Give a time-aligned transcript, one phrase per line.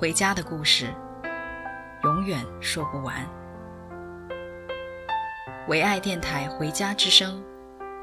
[0.00, 0.94] 回家的故事，
[2.04, 3.16] 永远说不完。
[5.66, 7.42] 唯爱电台《回家之声》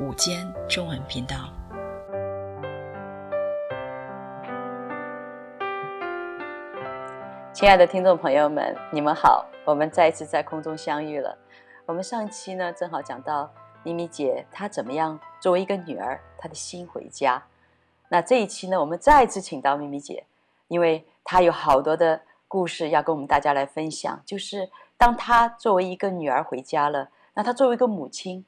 [0.06, 1.54] 午间中文频道，
[7.54, 11.38] 亲爱的听众朋友们，你们好，我们再一次在空中相遇了。
[11.86, 13.50] 我们上期呢，正好讲到
[13.84, 17.42] 咪咪姐她怎么样作为一个女儿，她的心回家。
[18.10, 20.26] 那这一期呢，我们再一次请到咪咪姐，
[20.68, 24.22] 因为她有好多的故事要跟我们大家来分享。
[24.26, 28.46] 就是当她作为一个女儿回家了，那她作为一个母亲，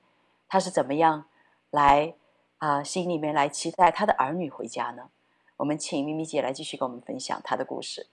[0.48, 1.26] 她是怎么样
[1.70, 2.16] 来
[2.58, 5.09] 啊、呃、心里面来期待她的儿女回家呢？
[5.58, 8.08] 我们请咪咪姐来继续跟我们分享她的故事。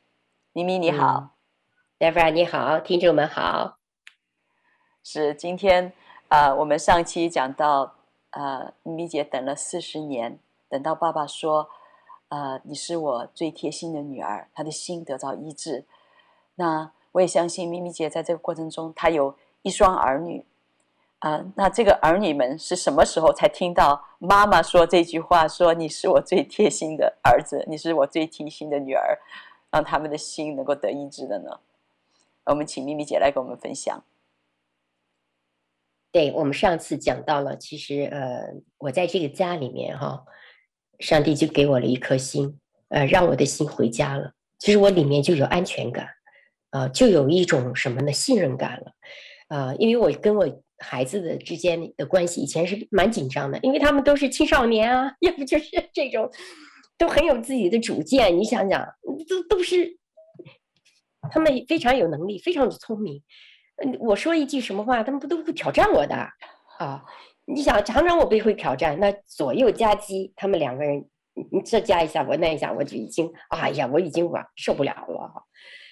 [0.52, 1.30] 咪咪你好
[1.98, 3.76] ，Debra、嗯、你好，听众们好。
[5.02, 5.92] 是今天
[6.28, 7.96] 啊、呃，我们上期讲到
[8.30, 10.38] 啊、呃，咪咪姐等了四十年。
[10.66, 11.68] 等到爸爸说
[12.34, 15.84] ：“呃，你是我最贴心的女儿。”他的心得到医治。
[16.56, 20.44] 那我也相信咪咪姐在这个过程中，她有一双儿女。
[21.20, 25.46] 啊、那这个儿女们是什么时候才听到妈妈说这句话？
[25.48, 29.18] 说你是我最贴心的儿子，你是我最贴心的女儿，
[29.70, 31.60] 让他们的心能够得医治的呢？
[32.44, 34.02] 我们请咪咪姐来跟我们分享。
[36.12, 40.26] 对，我们上次讲到了，其实呃，我在这个家里面哈。
[41.00, 44.32] 上帝就给我了一颗心，呃，让我的心回家了。
[44.58, 46.06] 其实我里面就有安全感，
[46.70, 48.12] 啊、呃，就有一种什么呢？
[48.12, 48.92] 信任感了，
[49.48, 56.30] 啊、呃，因为我跟我孩子的之间的关系以前是蛮紧张的，因为他们都是青少年啊， 要不就是这种，
[56.96, 58.36] 都很有自己的主见。
[58.36, 58.86] 你想想，
[59.28, 59.98] 都都是，
[61.30, 63.22] 他们非常有能力，非常的聪明。
[63.82, 66.14] 嗯，我说一句什么话，他们不都不挑战我的
[66.78, 67.02] 啊？
[67.46, 71.08] 你想常常我被会挑战，那左右夹击，他们两个人，
[71.52, 75.44] 你这加一下，我那一下，我就已经，哎呀，我已经我受不了了。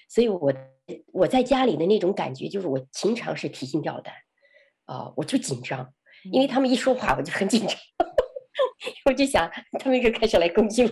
[0.09, 0.53] 所以我
[1.13, 4.15] 我在家里的那种感觉，就是我经常是提心吊胆，
[4.87, 5.93] 啊、呃，我就紧张，
[6.33, 7.77] 因为他们一说话我就很紧张，
[9.07, 10.91] 我就想他们又开始来攻击我，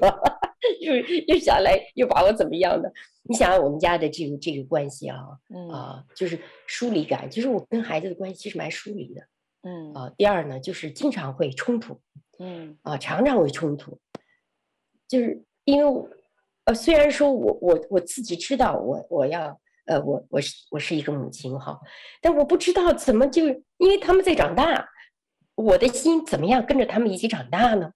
[0.81, 0.95] 又
[1.27, 2.93] 又想来又把我怎么样的？
[3.25, 5.17] 你想想我们家的这个这个关系啊，
[5.71, 9.23] 啊、呃，就是疏离感，就是我跟孩子的关系其实蛮疏离的。
[9.63, 12.01] 嗯啊，第二呢，就是经常会冲突，
[12.39, 14.01] 嗯啊，常常会冲突，
[15.07, 16.09] 就是因为，
[16.65, 21.79] 呃，虽然说我我我自己知道我我要呃我我是我是一个母亲哈，
[22.23, 24.89] 但我不知道怎么就因为他们在长大，
[25.55, 27.93] 我的心怎么样跟着他们一起长大呢？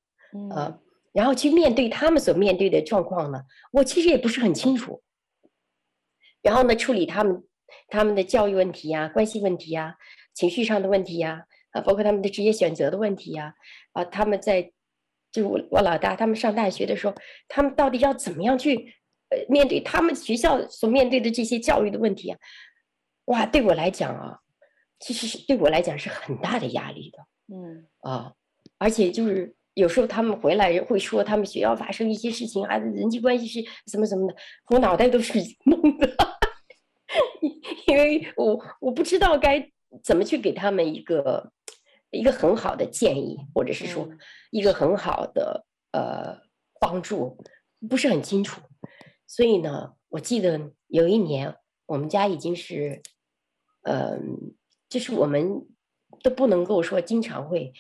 [0.55, 0.79] 啊，
[1.13, 3.43] 然后去面对他们所面对的状况呢，
[3.73, 5.03] 我其实也不是很清楚。
[6.43, 7.43] 然后呢，处理他们
[7.89, 9.97] 他们的教育问题呀、关系问题呀、
[10.35, 11.31] 情绪上的问题呀。
[11.31, 13.55] 啊，包括他们的职业选择的问题呀，
[13.93, 14.73] 啊，他们在，
[15.33, 17.15] 就我我老大他们上大学的时候，
[17.49, 18.95] 他们到底要怎么样去，
[19.31, 22.39] 呃，面对他们学校所面对的这些教育的问题啊？
[23.27, 24.39] 哇，对我来讲啊，
[25.01, 27.19] 其实是对我来讲是很大的压力的，
[27.53, 28.33] 嗯啊，
[28.79, 34.37] 而且就是有时候他们回来会说他们学校发生一些事情啊，人际关系是什么什么的，
[34.71, 36.09] 我脑袋都是懵的，
[37.89, 39.69] 因为我我不知道该
[40.05, 41.53] 怎么去给他们一个。
[42.15, 44.09] 一个很好的建议，或者是说
[44.51, 46.39] 一个很好的呃
[46.81, 47.37] 帮助，
[47.89, 48.61] 不是很清楚。
[49.27, 51.57] 所以呢，我记得有一年，
[51.87, 53.03] 我们家已经是，
[53.83, 54.19] 嗯、呃，
[54.89, 55.67] 就是我们
[56.23, 57.73] 都不能够说经常会，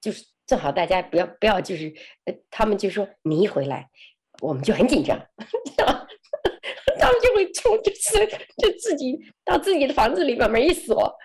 [0.00, 1.92] 就是正好大家不要不要就是，
[2.50, 3.90] 他们就说你一回来，
[4.40, 5.18] 我们就很紧张，
[5.76, 8.26] 他们就会冲，就 是
[8.58, 11.18] 就自己到自己的房子里把门一锁。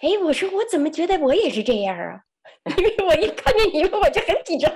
[0.00, 2.20] 哎，我说我怎么觉得我也是这样啊？
[2.76, 4.70] 因为我一看见你们，我就很紧张，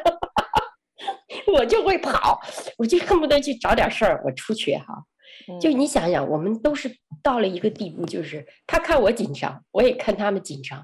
[1.53, 2.41] 我就会跑，
[2.79, 5.05] 我就恨不得去找点事儿，我出去哈。
[5.61, 6.91] 就你想想，我们都是
[7.23, 10.79] 到了一个地步，就是他看我紧张，我也看他们紧张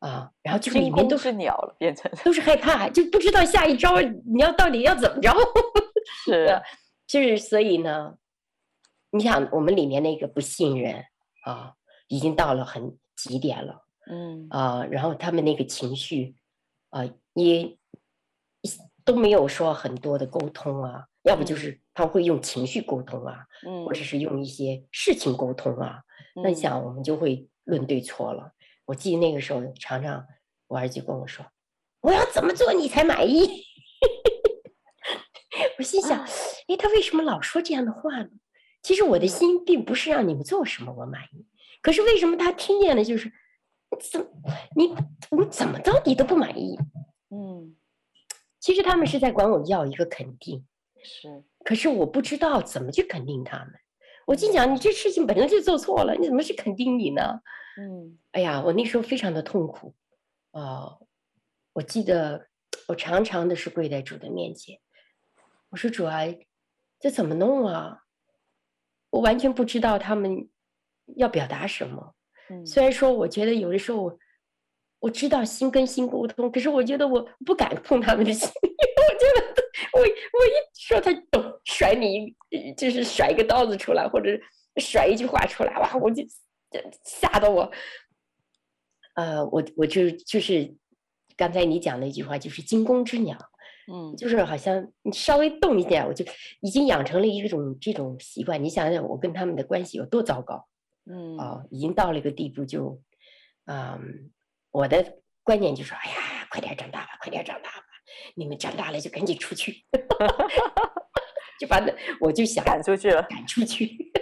[0.00, 5.32] 啊，然后就里面都是鸟了，变成都是害怕，就不知道下一招你要到底要怎么着。
[6.24, 6.60] 是，
[7.06, 8.14] 就是所以呢，
[9.12, 11.04] 你想我们里面那个不信任
[11.44, 11.74] 啊，
[12.08, 12.98] 已经到了很。
[13.16, 16.34] 极点了，嗯啊、呃，然后他们那个情绪，
[16.90, 17.76] 啊、呃，也
[19.04, 26.02] 都没有说很多的沟通啊，要不就是他会用情绪沟通啊，嗯，或者是用一些事情沟通啊。
[26.42, 28.52] 那你想，我们就会论对错了。
[28.86, 30.26] 我记得那个时候，常常
[30.66, 31.44] 我儿子就跟我说
[32.02, 33.46] ：“我要怎么做你才满意？”
[35.78, 36.18] 我心想
[36.68, 38.30] ：“哎，他为什么老说这样的话呢？
[38.82, 41.46] 其实我的心并不是让你们做什么我满意，
[41.82, 43.30] 可是为什么他听见了就是
[44.00, 44.26] 怎
[44.74, 44.86] 你
[45.36, 46.78] 你怎么着你都不满意？”
[47.28, 47.76] 嗯，
[48.58, 50.64] 其实他们是在管我要一个肯定，
[51.02, 53.74] 是，可是我不知道怎么去肯定他们。
[54.24, 57.40] 我心想：“你这事情本来就做错了，你怎么去肯定你呢？”
[57.76, 59.94] 嗯，哎呀，我那时候非常的痛苦，
[60.52, 61.06] 啊、呃，
[61.72, 62.48] 我记得
[62.86, 64.78] 我常常的是跪在主的面前，
[65.70, 66.20] 我说主啊，
[67.00, 68.04] 这怎么弄啊？
[69.10, 70.48] 我完全不知道他们
[71.16, 72.14] 要表达什么。
[72.50, 74.18] 嗯，虽然说我觉得有的时候我，
[75.00, 79.62] 我知道心跟心沟通，可是我觉得我不敢碰他们的心， 我觉得
[79.94, 82.34] 我我一说他懂，甩你
[82.76, 84.30] 就是甩一个刀子出来，或者
[84.76, 86.22] 甩一句话出来，哇，我就。
[87.04, 87.70] 吓得我，
[89.14, 90.74] 呃，我我就就是
[91.36, 93.36] 刚才你讲的一句话，就是惊弓之鸟，
[93.92, 96.24] 嗯，就是好像你稍微动一点，我就
[96.62, 98.64] 已经养成了一种这种习惯。
[98.64, 100.66] 你想想，我跟他们的关系有多糟糕，
[101.10, 103.00] 嗯，啊、呃，已经到了一个地步就，
[103.66, 104.30] 嗯，
[104.70, 107.84] 我的观念就是说，哎呀，快点长大吧，快点长大吧，
[108.34, 109.84] 你们长大了就赶紧出去，
[111.58, 114.12] 就把那我就想赶出去了，赶出去。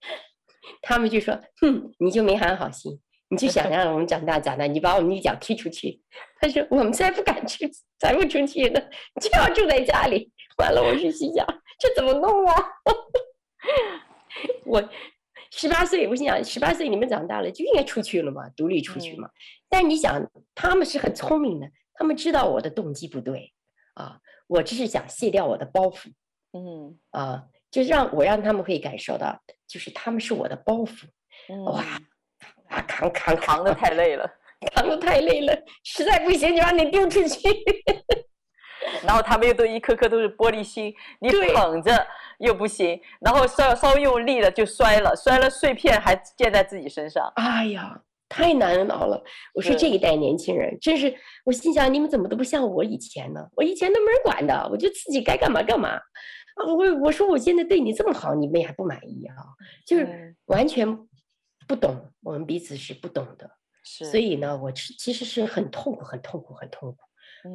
[0.82, 6.00] 他们就说：“哼，你就没安好心，你就想让我们长大长大，你把我们一脚踢出去。”
[6.40, 7.66] 他说：“我们才不敢出，
[7.98, 8.80] 才不出去呢，
[9.20, 11.44] 就要住在家里。”完了，我是心想
[11.78, 12.54] ：“这怎么弄啊？”
[14.64, 14.88] 我
[15.50, 19.28] 十八岁，我心想：十八岁你们长大了就应该出去了嘛，独立出去嘛。
[19.28, 19.32] 嗯、
[19.68, 20.22] 但你想，
[20.54, 23.52] 他们是很聪明的，他们知道我的动机不对
[23.94, 26.08] 啊，我只是想卸掉我的包袱，
[26.52, 27.44] 嗯啊。
[27.70, 31.04] 就让我让他们可以感受到，就是他们是我的包袱，
[31.50, 31.84] 嗯、哇，
[32.68, 34.26] 啊扛扛扛的太累了，
[34.74, 35.54] 扛的太累了，
[35.84, 37.46] 实在不行就把你丢出去。
[39.04, 42.06] 然后他们又都一颗颗都是玻璃心，你捧着
[42.38, 47.30] 又不行，然后稍稍用力了就摔了，摔了碎片还溅在自己身上。
[47.36, 49.22] 哎呀，太难熬了。
[49.54, 51.14] 我说这一代年轻人真是，
[51.44, 53.40] 我心想你们怎么都不像我以前呢？
[53.56, 55.98] 我以前都没人管的，我就自己该干嘛干嘛。
[56.66, 59.36] 我我说我现在对你这么好，你们也还不满意啊？
[59.86, 60.86] 就是完全
[61.66, 63.48] 不懂，我们彼此是不懂的，
[63.84, 64.04] 是。
[64.06, 66.98] 所以呢，我其实是很痛苦，很痛苦，很痛苦。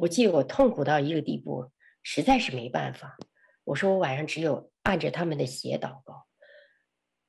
[0.00, 1.70] 我记得我痛苦到一个地步，
[2.02, 3.16] 实在是没办法。
[3.64, 6.26] 我说我晚上只有按着他们的鞋祷告，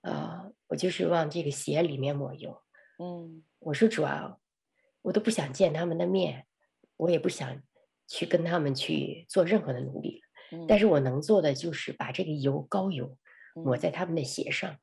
[0.02, 2.62] 啊，我就是往这个鞋里面抹油。
[3.00, 4.40] 嗯，我说主要
[5.02, 6.46] 我都不想见他们的面，
[6.98, 7.62] 我也不想
[8.08, 10.22] 去跟他们去做任何的努力。
[10.68, 13.18] 但是我能做的就是把这个油膏油
[13.56, 14.80] 抹在他们的鞋上，嗯、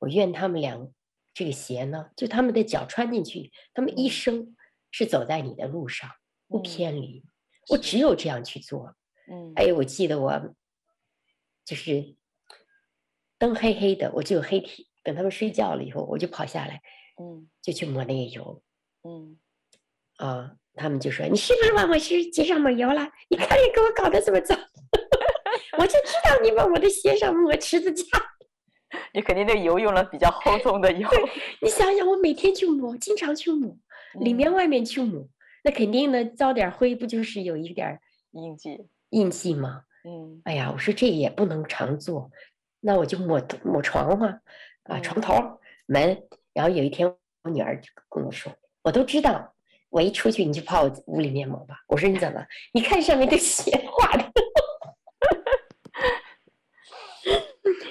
[0.00, 0.90] 我愿他们俩
[1.32, 4.56] 这个鞋呢，就他们的脚穿进去，他们一生
[4.90, 6.10] 是走在你的路上，
[6.48, 7.22] 不偏离。
[7.24, 7.30] 嗯、
[7.70, 8.94] 我只有这样去做。
[9.30, 10.54] 嗯，哎，我记得我
[11.66, 12.14] 就是
[13.38, 16.80] 灯黑黑的，我就有黑体，等他们睡觉了以后，我就跑下来，
[17.20, 18.62] 嗯，就去抹那个油，
[19.02, 19.36] 嗯，
[20.16, 23.06] 啊，他们就说：“你是不是往我鞋鞋上抹油了？
[23.28, 24.58] 你看你给我搞得这么脏。”
[25.78, 28.04] 我就知道你往我的鞋上抹池子架，
[29.12, 31.06] 你肯定那油用了比较厚重的油。
[31.60, 33.76] 你想想，我每天去抹，经常去抹，
[34.20, 35.28] 里面外面去抹，嗯、
[35.64, 38.86] 那肯定呢，招点灰不就是有一点印记？
[39.10, 39.82] 印记吗？
[40.06, 40.40] 嗯。
[40.44, 42.30] 哎呀，我说这也不能常做，
[42.80, 44.38] 那我就抹抹床嘛，
[44.84, 46.22] 啊，床头、嗯、门。
[46.54, 48.50] 然后有一天，我女儿就跟我说
[48.82, 49.54] ：“我都知道，
[49.90, 52.42] 我一出去你就跑我屋里面抹吧。”我说：“你怎么？
[52.72, 54.24] 你看上面的血画的。”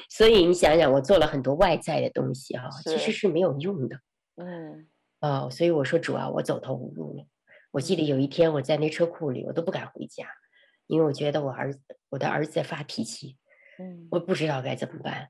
[0.10, 4.00] 所以你想想，我做了很多外在的东西哈，其实是没有用的。
[4.38, 4.88] 嗯，
[5.20, 7.26] 哦，所以我说主啊，我走投无路了。
[7.72, 10.26] 我记得有一天我在那车库里，我都不敢回家，
[10.88, 13.38] 因为我觉得我儿子，我的儿子在发脾气。
[13.80, 15.30] 嗯，我不知道该怎么办，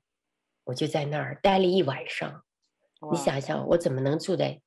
[0.66, 2.44] 我就在那儿待了一晚上。
[3.12, 4.62] 你想想，我怎么能住在？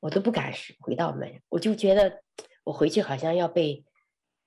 [0.00, 2.22] 我都不敢回到门，我就觉得
[2.64, 3.84] 我回去好像要被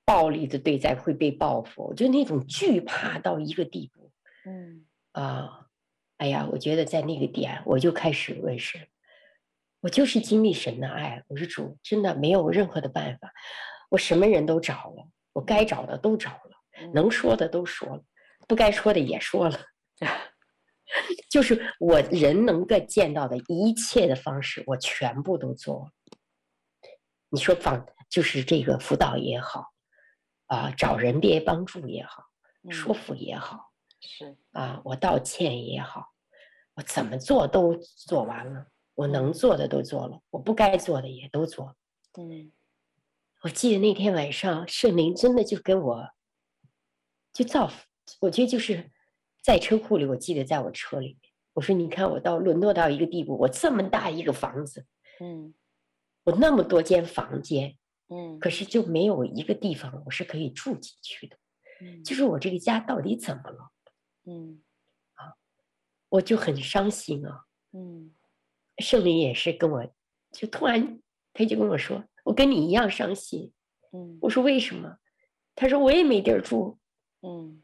[0.05, 4.12] 暴力的对待，会被报复，我就那种惧怕到一个地步。
[4.46, 4.86] 嗯。
[5.12, 5.67] 啊，
[6.17, 8.88] 哎呀，我觉得在那个点，我就开始问神，
[9.81, 11.24] 我就是经历神的爱。
[11.27, 13.34] 我说主，真的没有任何的办法，
[13.89, 18.03] 我什么人都找了，我该找的都找了，能说的都说了，
[18.46, 19.58] 不该说的也说了，
[21.31, 25.91] 就是我人能够见到的一切的方式，我全部都做了。
[27.29, 29.72] 你说放，就是这个辅导也好，
[30.48, 32.24] 啊、呃，找人别帮助也好，
[32.63, 32.72] 嗯。
[32.74, 34.36] 说服也好，是。
[34.51, 36.05] 啊，我道歉也好，
[36.74, 41.75] 我怎么做都做完了，我能做的都做了，我不该做的也都做了。
[42.17, 42.51] 嗯
[43.43, 46.10] 我记得那天晚上，圣灵真的就跟我
[47.31, 47.86] 就造福，
[48.19, 48.91] 我觉得就是
[49.41, 54.86] 在车库里，我记得在我车里面，我说：“你看，我到沦落到一个地步，我这么大一个房子，
[55.22, 55.53] 嗯
[56.25, 57.77] 我那么多间房间，
[58.10, 61.38] 嗯，可是就没有一个地方我是可以住进去的。
[61.81, 63.72] 嗯就是我这个家到底怎么了？
[64.25, 64.62] 嗯
[66.10, 67.46] 我就很伤心啊。
[67.72, 68.13] 嗯
[68.79, 69.86] 圣灵也是跟我，
[70.31, 71.01] 就突然
[71.34, 73.51] 他就跟我说：“我跟你一样伤心。”
[73.91, 74.98] 嗯我说：“为什么？”
[75.55, 76.77] 他说：“我也没地儿住。”
[77.25, 77.62] 嗯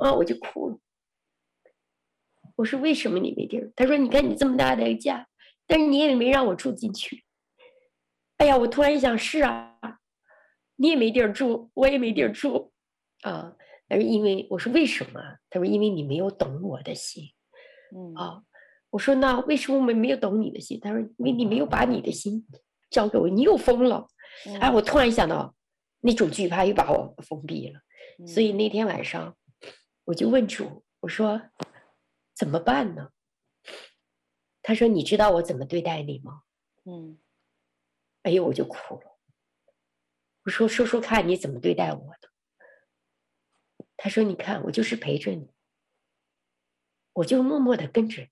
[0.00, 0.78] 啊，我就哭了。
[2.56, 5.28] 我说：“为什么你没地儿？”他说：“你看你这么大的一个家，
[5.66, 7.24] 但是你也没让我住进去。”
[8.38, 9.78] 哎呀，我突然一想，是啊，
[10.76, 12.72] 你也没地儿住，我也没地儿住，
[13.22, 13.56] 啊。
[13.88, 15.20] 他说因为我说为什么？
[15.50, 17.24] 他说：“因为你没有懂我的心。”
[17.94, 18.42] 嗯啊，
[18.88, 22.46] 我说：“那为什么我们没有懂你的心？”他说：“因为你没有把你的心
[22.92, 24.06] 交给我，你又疯了。”
[24.60, 25.54] 哎，我突然想到，
[26.00, 27.80] 那种惧怕又把我封闭了。
[28.26, 29.36] 所以那天晚上，
[30.04, 31.42] 我就问主，我说
[32.34, 33.10] 怎么办呢？
[34.62, 36.42] 他说：“你知道我怎么对待你吗？”
[36.86, 37.18] 嗯
[38.22, 39.18] 哎呦，我就哭了。
[40.44, 42.30] 我说：“说说看，你怎么对待我的？”
[43.96, 45.50] 他说：“你看，我就是陪着你，
[47.12, 48.28] 我就默默的跟着你。”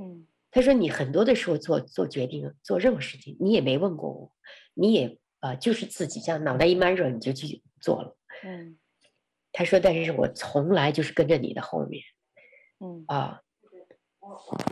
[0.00, 4.32] 嗯他说：“你很多的时候做做决定，做任何事情，你也没问过我，
[4.72, 8.78] 你也啊、呃，就是自己这样脑袋一闷热你就去做了。”嗯
[9.52, 12.02] 他说：“但是我从来就是跟着你的后面。”
[12.80, 13.42] 嗯啊，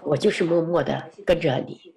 [0.04, 1.92] 我就是默默的跟着你。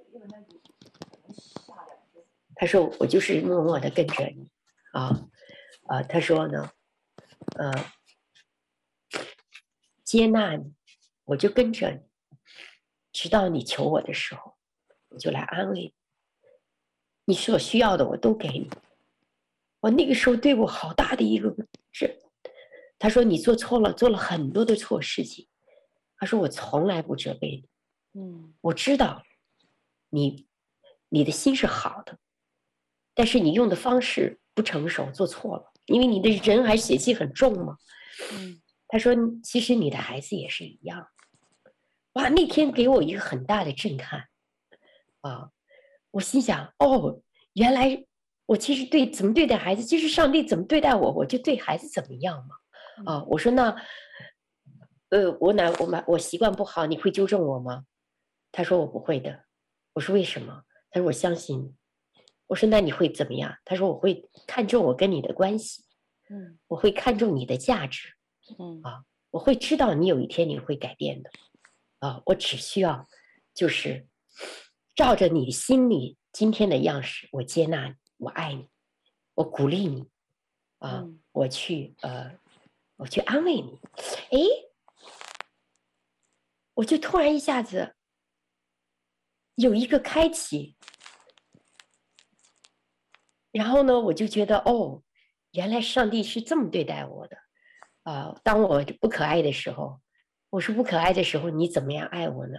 [2.55, 4.51] 他说我就是默默的跟着你，
[4.91, 5.29] 啊，
[5.85, 6.71] 啊，他说呢，
[7.55, 7.71] 呃，
[10.03, 10.73] 接纳你，
[11.23, 12.01] 我就跟着你，
[13.17, 14.53] 直到你求我的时候，
[15.09, 15.93] 我就来安慰你。
[17.25, 18.69] 你所需要的我都给你。
[19.79, 21.51] 我那个时候对我好大的一个
[21.91, 22.19] 是，
[22.99, 25.47] 他说你做错了，做了很多的错事情。
[26.15, 27.63] 他说：“我从来不责备
[28.13, 29.23] 你，嗯我知道
[30.09, 30.47] 你
[31.09, 32.19] 你的心是好的，
[33.15, 37.77] 但是你用的方式不成熟，做错了，因为你的人还血气很重嘛。”
[38.33, 41.07] 嗯他说：“其实你的孩子也是一样。”
[42.17, 44.25] 哇，那天给我一个很大的震撼
[45.21, 45.51] 啊！
[46.09, 47.21] 我心想：“哦，
[47.53, 48.03] 原来
[48.47, 52.55] 我其实对怎么对待孩子，就是上帝怎么对待我，我就对孩子怎么样嘛。”
[53.05, 53.75] 啊，我说那。
[55.09, 57.85] 呃，我哪我哪我习惯不好，你会纠正我吗？
[58.51, 59.45] 他说我不会的。
[59.93, 60.63] 我说为什么？
[60.89, 61.73] 他说我相信你。
[62.47, 63.55] 我说那你会怎么样？
[63.63, 65.83] 他说我会看重我跟你的关系，
[66.29, 68.09] 嗯我会看重你的价值，
[68.59, 71.29] 嗯啊，我会知道你有一天你会改变的，
[71.99, 73.07] 啊，我只需要
[73.53, 74.07] 就是
[74.95, 78.69] 照着你心里今天的样式，我接纳你，我爱你，
[79.35, 80.09] 我鼓励你，
[80.79, 82.39] 啊，嗯我去呃，
[82.97, 83.79] 我去安慰你，
[84.31, 84.67] 哎。
[86.77, 87.95] 我就突然一下子
[89.55, 90.77] 有一个开启，
[93.49, 95.01] 然后呢，我就觉得哦，
[95.53, 97.35] 原来上帝是这么对待我的
[98.03, 98.41] 啊、呃！
[98.43, 99.99] 当我不可爱的时候，
[100.49, 102.57] 我说不可爱的时候，你怎么样爱我呢？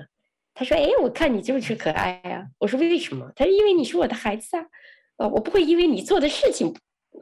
[0.55, 4.67] 他说：“哎，我看你就是可爱啊。”我说：“为什么？”他说：“因为你是我的孩子啊，
[5.19, 6.75] 呃，我不会因为你做的事情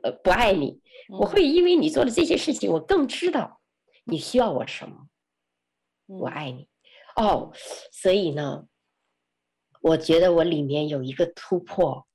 [0.03, 3.61] 呃不爱你，我会因为你做的这些事情，我更知道
[4.05, 5.07] 你需要我什么，
[6.07, 6.69] 我爱你。”
[7.17, 7.53] 哦，
[7.93, 8.67] 所以呢，
[9.83, 12.07] 我觉得我里面有一个突破，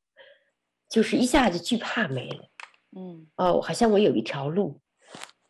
[0.89, 2.49] 就是一下子惧怕没了。
[2.95, 4.81] 嗯，哦，好像我有一条路，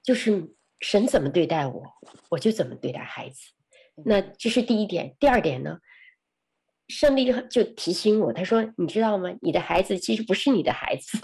[0.03, 1.83] 就是神怎么对待我，
[2.29, 3.39] 我就怎么对待孩子。
[4.05, 5.15] 那这是第一点。
[5.19, 5.77] 第二点呢，
[6.89, 9.33] 胜利就提醒我，他说：“你知道吗？
[9.41, 11.17] 你的孩子其实不是你的孩子。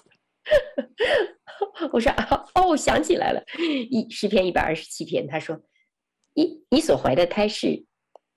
[1.91, 2.11] ”我说
[2.55, 3.43] ：“哦，想起来了，
[3.89, 5.59] 一诗篇一百二十七篇，他说
[6.33, 7.85] ：‘你你所怀的胎是。’”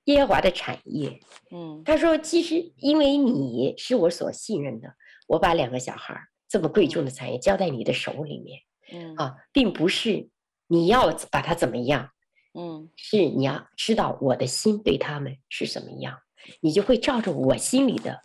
[0.04, 1.20] 耶和华的产业，
[1.52, 4.88] 嗯，他说：“其实因为你是我所信任的，
[5.28, 8.60] 我把两个小孩这么贵重的产业交在你的手里面，
[8.92, 10.28] 嗯啊，并不是
[10.70, 12.10] 你要把他怎么样，
[12.54, 16.18] 嗯，是你要知道我的心对他们是什么样，
[16.60, 18.22] 你就会照着我心里的，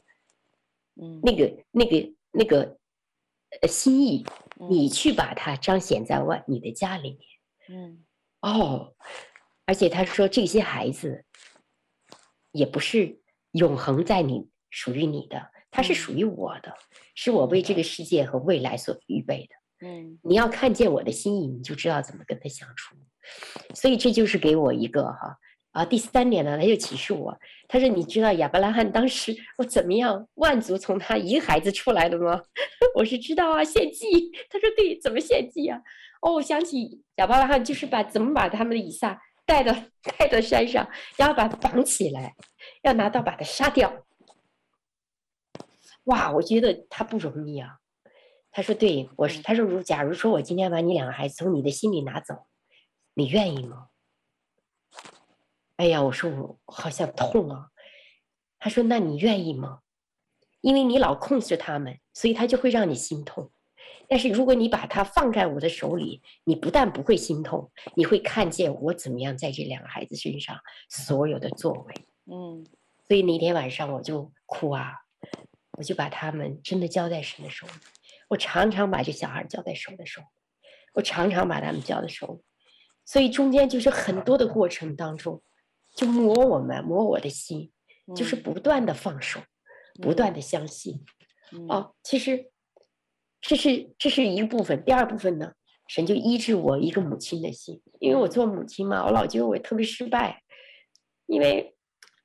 [1.01, 2.77] 嗯，那个那个那个
[3.61, 4.23] 呃心意，
[4.59, 4.69] 嗯。
[4.69, 7.17] 你去把它彰显在外你的家里
[7.67, 8.05] 面，嗯，
[8.41, 8.93] 哦，
[9.65, 11.25] 而且他说这些孩子。”
[12.55, 13.19] 也不是
[13.51, 16.73] 永恒在你属于你的，他是属于我的，
[17.13, 19.55] 是我为这个世界和未来所预备的。
[19.81, 22.95] 嗯，你要看见我的心意，你就知道怎么跟他相处。
[23.73, 25.37] 所以这就是给我一个哈
[25.71, 32.41] 啊，第三点呢，他又启示我，他说：“你知道亚伯拉罕当时我怎么样万族从他一个孩子出来的吗？”
[32.95, 34.31] 我是知道啊，献祭。
[34.49, 35.81] 他说：“对，怎么献祭啊？”
[36.21, 39.75] 哦，我想起亚伯拉罕就是把怎么把他们的以撒带到
[40.17, 42.35] 带到山上，然后把他绑起来，
[42.83, 44.05] 要拿刀把他杀掉。
[46.05, 47.79] 哇，我觉得他不容易啊。
[48.55, 52.47] 他说：“对，我是。”他说：“如假如说我今天把你两个孩子从你的心里拿走，
[53.13, 53.89] 你愿意吗？”
[55.75, 57.67] 哎呀，我说我好像痛啊。
[58.57, 59.81] 他说：“那你愿意吗？
[60.61, 63.51] 因为你老控制他们，所以他就会让你心痛。
[64.07, 70.57] 但是如果你把他放在我的手里，你不但不会心痛，你会看见我怎么样在这两个孩子身上
[70.89, 71.93] 所有的作为。”
[72.31, 72.65] 嗯，
[73.05, 74.93] 所以那天晚上我就哭啊，
[75.77, 77.73] 我就把他们真的交在神的手里。
[78.27, 80.21] 我常常把这小孩交在手的手，
[80.93, 82.43] 我常常把他们交在手里，
[83.05, 85.41] 所以中间就是很多的过程当中。
[85.95, 87.71] 就磨我们，磨我的心，
[88.13, 91.05] 就是不断的放手，嗯、不断的相信。
[91.53, 92.51] 嗯、哦，其实
[93.39, 94.83] 这是这是一部分。
[94.83, 95.53] 第二部分呢，
[95.87, 100.41] 神就医治我一个母亲的心，因为我做母亲嘛，我老觉得我特别失败。
[101.27, 101.74] 因为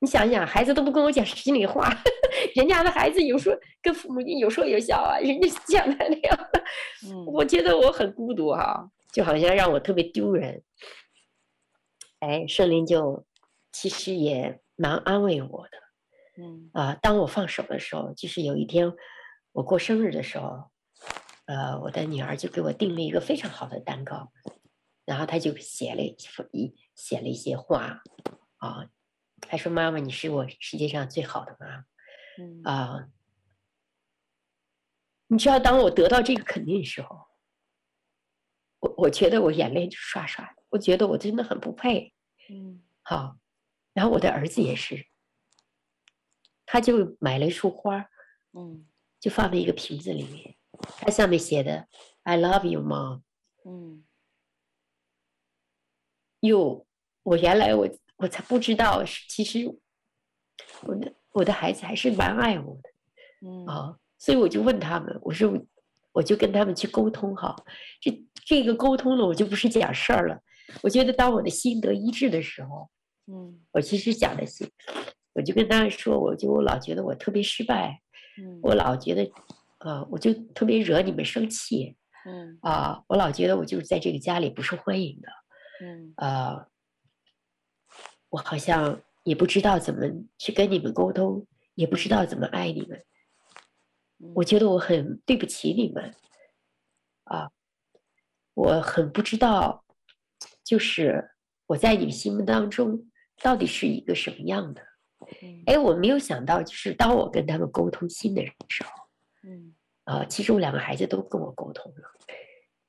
[0.00, 1.88] 你想想，孩子都不跟我讲心里话，
[2.56, 6.50] 人家的孩子有时候跟父母亲有说有笑啊，人家讲的那样，
[7.06, 10.62] 嗯、我觉得我很孤独哈、啊，就好像让我特别丢人。
[12.18, 13.24] 哎，圣灵就。
[13.72, 18.92] 其实也蛮安慰我的，嗯啊，当我放手的时候，就是有一天
[19.52, 20.64] 我过生日的时候，
[21.46, 24.32] 呃，我的女儿就给我订了一个非常好的蛋糕，
[25.06, 26.16] 然后她就写了一
[26.96, 28.02] 写了一些话，
[28.56, 28.88] 啊，
[29.40, 31.84] 她说：“妈妈，你是我世界上最好的妈妈。”
[32.38, 33.08] 嗯啊，
[35.26, 37.26] 你知道，当我得到这个肯定的时候，
[38.78, 42.14] 我我觉得我眼泪就刷刷，我觉得我真的很不配，
[42.48, 43.36] 嗯，好。
[43.92, 45.06] 然后我的儿子也是，
[46.64, 48.08] 他就买了一束花，
[48.52, 48.86] 嗯，
[49.18, 50.56] 就放在一个瓶子里面，
[51.00, 51.88] 它上面写的
[52.22, 53.22] “I love you, mom”，
[53.64, 54.06] 嗯，
[56.40, 56.86] 哟，
[57.24, 57.88] 我原来我
[58.20, 59.66] 我才不知道，其实
[60.82, 62.90] 我的我的孩子还是蛮爱我的，
[63.46, 63.66] 嗯。
[63.66, 65.52] 啊，所以我就问他们，我说
[66.12, 67.56] 我就跟他们去沟通哈，
[68.00, 70.38] 这这个沟通了，我就不是讲事儿了，
[70.82, 72.90] 我觉得当我的心得一致的时候。
[73.26, 74.68] 嗯，我其实讲的是，
[75.34, 78.00] 我就跟他们说，我就我老觉得我特别失败，
[78.42, 79.30] 嗯，我老觉得，
[79.78, 85.28] 呃，我就特别惹你们生气，嗯，啊、呃，我老觉得我就是在这个家里不受欢迎的，
[85.86, 86.66] 嗯，呃，
[88.30, 90.06] 我好像也不知道怎么
[90.38, 93.04] 去跟你们沟通，也不知道怎么爱你们，
[94.34, 96.14] 我觉得我很对不起你们，
[97.24, 97.52] 啊、呃，
[98.54, 99.84] 我很不知道，
[100.64, 101.30] 就是
[101.66, 103.06] 我在你们心目当中。
[103.42, 104.82] 到底是一个什么样的？
[105.64, 108.90] 哎，我没有想到，就是当我跟他们沟通新的人的时候，
[109.44, 112.02] 嗯，啊，其实我两个孩子都跟我沟通了。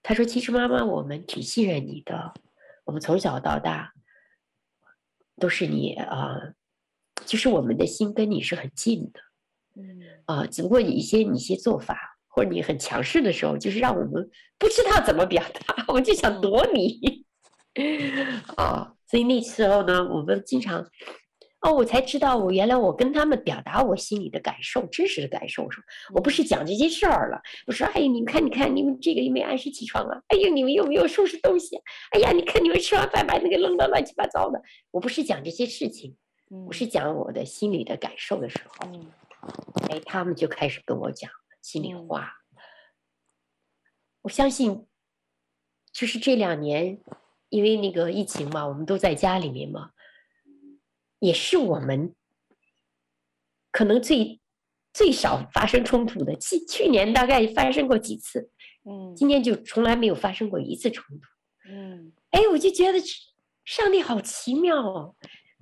[0.03, 2.33] 他说：“其实妈妈，我们挺信任你的，
[2.83, 3.93] 我们从小到大
[5.41, 6.37] 都是你啊，
[7.25, 9.19] 就是我们的心跟你是很近的，
[9.75, 11.97] 嗯，啊，只不过你一些你一些做法
[12.29, 17.25] 或者你很强势的时候，就是让我们不知道怎么表达， 我们就想躲你，
[18.55, 20.87] 啊。”所以那时候呢，我们经常，
[21.61, 27.39] 哦，我才知道，我原来我跟他们表达我心里的感受，真实的感受，我说我不是讲这些事儿了。
[27.67, 31.79] 我说，哎，你们看，你看，你们这个又没按时起床啊，哎呦，你们又没有收拾东西，
[32.11, 34.59] 哎呀，你看你们吃完饭把那个扔的乱七八糟的。
[34.89, 36.17] 我不是讲这些事情，
[36.67, 38.89] 我是讲我的心里的感受的时候，
[39.89, 41.29] 哎，他们就开始跟我讲
[41.61, 42.33] 心里话。
[44.23, 44.87] 我相信，
[45.93, 46.99] 就是这两年。
[47.49, 49.91] 因为那个疫情嘛，我们都在家里面嘛，
[51.21, 52.13] 也是我们
[53.71, 54.41] 可能最
[54.91, 56.35] 最少发生冲突的。
[56.35, 58.49] 去去年大概发生过几次，
[58.83, 62.99] 嗯，今年就从来没有发生过一次冲突，嗯，哎，我就觉得
[63.63, 65.15] 上帝好奇妙哦。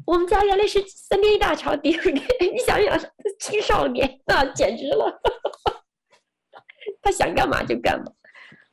[0.05, 2.15] 我们家原来是三天一大吵，第二天
[2.53, 2.99] 你想想，
[3.39, 5.21] 青少年啊，简直了，
[7.03, 8.05] 他想干嘛就干嘛，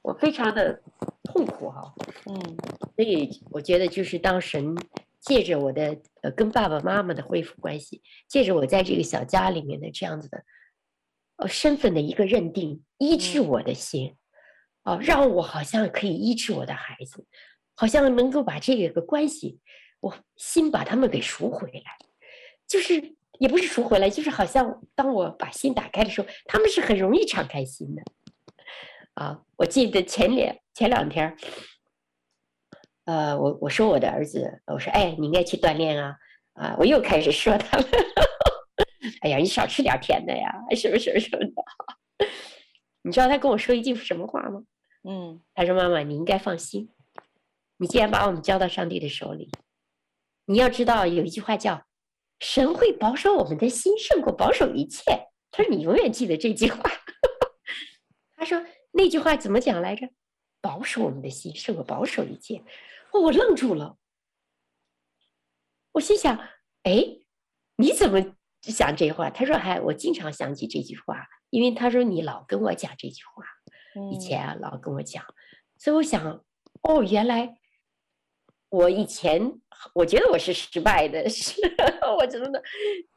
[0.02, 0.82] 我非常的。
[1.24, 1.92] 痛苦哈，
[2.26, 2.56] 嗯，
[2.94, 4.74] 所以我觉得就是当神
[5.26, 10.44] 借着我的呃跟爸爸妈妈的恢复关系，借着我在这个小家里面的这样子的
[11.38, 14.14] 呃身份的一个认定，医治我的心，
[14.84, 17.26] 哦，让我好像可以医治我的孩子，
[17.74, 19.58] 好像能够把这个个关系，
[19.98, 21.98] 我心把他们给赎回来，
[22.68, 28.02] 就是也不是赎回来，就是好像当我把心打开的时候，他们是很容易敞开心的。
[29.14, 31.36] 啊，我记得前两前两天，
[33.06, 36.16] 呃，我我说我的儿子，我说哎，你应该去锻炼啊，
[36.52, 37.84] 啊，我又开始说他了，
[39.22, 42.28] 哎呀，你少吃点甜的呀，什么什么什么的。
[43.02, 44.62] 你知道他跟我说一句什么话吗？
[45.08, 46.90] 嗯，他说妈妈，你应该放心，
[47.78, 49.50] 你既然把我们交到上帝的手里，
[50.44, 51.86] 你要知道有一句话叫
[52.40, 55.04] “神会保守我们的心胜过保守一切”，
[55.50, 56.82] 他说你永远记得这句话。
[58.36, 58.64] 他说。
[58.98, 60.08] 那句话怎么讲来着？
[60.62, 62.62] 保守我们的心胜过保守一切。
[63.16, 63.96] 哦，我愣住了。
[65.92, 66.36] 我心想：
[66.82, 67.18] 哎，
[67.76, 69.30] 你怎么想这话？
[69.30, 73.44] 他说：嗨，我经常想起这句话，因为他说你老跟我讲这句话，
[74.12, 75.24] 以前啊老跟我讲。
[75.78, 76.44] 所以我想，
[76.82, 77.58] 哦，原来
[78.68, 79.60] 我以前
[79.94, 81.60] 我觉得我是失败的，是
[82.18, 82.62] 我真的。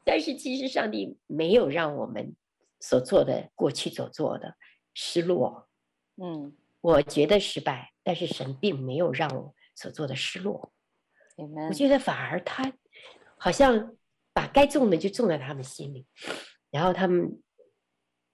[0.04, 2.34] 但是其实上帝没有让我们
[2.80, 4.56] 所做的过去所做的
[4.94, 5.68] 失落。
[6.16, 10.72] 嗯，我觉得失败，但是神并没有让我所做的失落。
[11.68, 12.70] 我觉得反而他
[13.38, 13.96] 好像
[14.34, 16.06] 把该种的就种在他们心里，
[16.70, 17.40] 然后他们，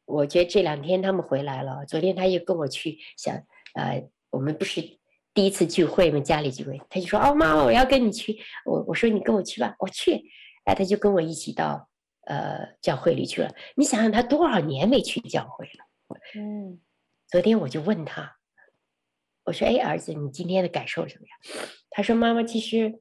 [0.06, 1.86] 我觉得这两天他们回来了。
[1.86, 3.36] 昨天他又跟我去想，
[3.74, 4.98] 呃，我们不是
[5.32, 6.18] 第一次聚会嘛？
[6.18, 10.24] 家里聚会，他就说：“哦，妈妈，我要跟你去。”我我说：“你跟我去吧，我去。”
[10.66, 11.88] 哎，他就跟我一起到
[12.22, 13.54] 呃教会里去了。
[13.76, 15.84] 你想想，他多少年没去教会了？
[16.34, 16.80] 嗯。
[17.28, 18.35] 昨天我就问他，
[19.46, 21.56] 我说：“哎，儿子，你今天的感受怎么样？”
[21.88, 23.00] 他说：“妈妈，其实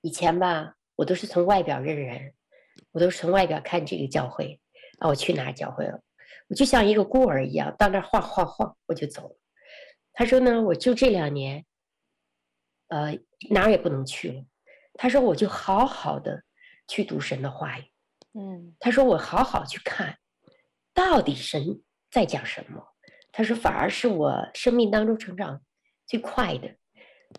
[0.00, 2.34] 以前吧，我都是从外表认人，
[2.90, 4.60] 我都是从外表看这个教会
[4.98, 6.02] 啊，我去哪儿教会了，
[6.48, 9.36] 我就像一个孤儿一样，到那儿晃晃晃，我就走了。”
[10.12, 11.64] 他说：“呢，我就这两年，
[12.88, 13.16] 呃，
[13.50, 14.44] 哪儿也不能去了。”
[14.94, 16.42] 他说：“我就好好的
[16.88, 17.84] 去读神的话语。”
[18.38, 20.18] 嗯，他说：“我好好去看，
[20.92, 22.95] 到底神。”在讲什么？
[23.36, 25.60] 他说，反而是我生命当中成长
[26.06, 26.74] 最快的，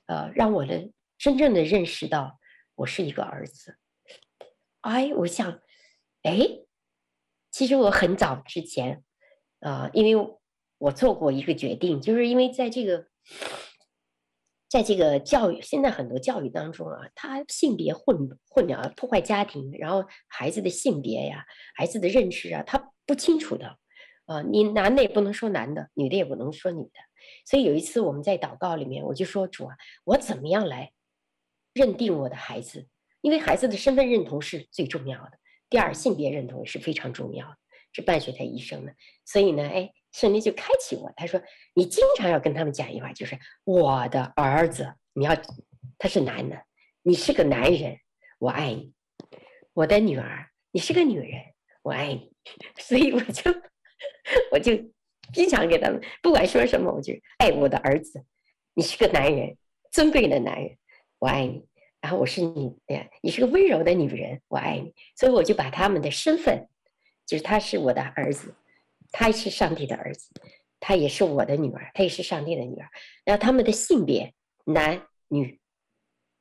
[0.05, 2.37] 呃，让我的真正的认识到
[2.75, 3.79] 我是一个儿子。
[4.81, 5.59] 哎，我想，
[6.21, 6.37] 哎，
[7.49, 9.03] 其实我很早之前，
[9.59, 10.37] 啊、呃，因为
[10.77, 13.07] 我做过一个决定，就是因为在这个，
[14.69, 18.15] 在这个教育，现在很多教育当中啊，他性别混
[18.47, 23.79] 混淆，破坏家庭，然后孩子的性别呀，孩子的认识啊，他不清楚的。
[24.27, 26.99] 啊，你男的也不能说男的，女的也不能说女的，
[27.45, 30.91] 所以有一次我们在祷告里面，我就说主啊，我怎么样来
[31.73, 32.87] 认定我的孩子？
[33.21, 37.57] 因为孩子的身份认同是最重要的，第二性别认同也是非常重要的，
[37.93, 38.93] 是伴随他一生的。
[39.25, 41.41] 所以呢，哎，圣灵就开启我，他说
[41.73, 45.33] 你经常要跟他们讲一句话，就是我的儿子，你要
[45.97, 46.61] 他是男的，
[47.01, 47.97] 你是个男人，
[48.39, 48.91] 我爱你；
[49.71, 51.41] 我的女儿，你是个女人，
[51.81, 52.29] 我爱你。
[52.77, 53.53] 所以我就。
[54.51, 54.73] 我就
[55.33, 58.23] 经常给他们，不管说什么，我就爱我的儿子。
[58.73, 59.57] 你是个男人，
[59.91, 60.77] 尊贵的男人，
[61.19, 61.65] 我爱你。
[61.99, 64.93] 然后我是你，的，你是个温柔的女人，我爱你。
[65.15, 66.67] 所以我就把他们的身份，
[67.25, 68.53] 就是他是我的儿子，
[69.11, 70.29] 他是上帝的儿子，
[70.79, 72.87] 他也是我的女儿，他也是上帝的女儿。
[73.25, 74.33] 然后他们的性别
[74.65, 75.59] 男女，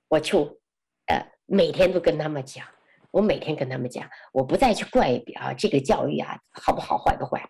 [0.09, 0.61] 我就
[1.07, 2.67] 呃每天都跟他们讲，
[3.11, 7.49] 我每天跟他们讲，我不再去怪啊这个教育啊好不好，坏不坏。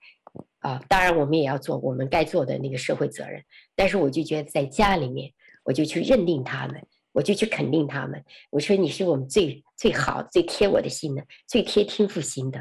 [0.66, 3.40] 啊，当然我们也要做我们该做的那个社会责任，
[3.76, 8.20] 但是我就觉得在家里面，我就去认定他们，我就去肯定他们。
[8.50, 12.58] 我说你是我们最最好、最贴我的心的、最贴天赋心的，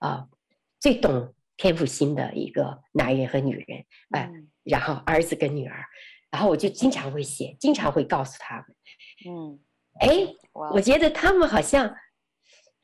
[0.00, 0.26] 啊，
[0.78, 4.30] 最懂天赋心的一个男人和女人，哎、啊，
[4.62, 5.82] 然后儿子跟女儿，
[6.30, 8.66] 然后我就经常会写，经常会告诉他们，
[9.30, 9.58] 嗯，
[10.00, 11.88] 哎，我觉得他们好像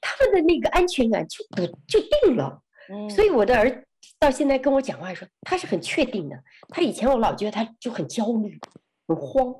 [0.00, 3.84] 他们的那个安全感就不就定了，嗯，所以我的儿。
[4.18, 6.42] 到现在跟我讲话的时候，他是很确定的。
[6.68, 8.58] 他以前我老觉得他就很焦虑、
[9.06, 9.54] 很慌。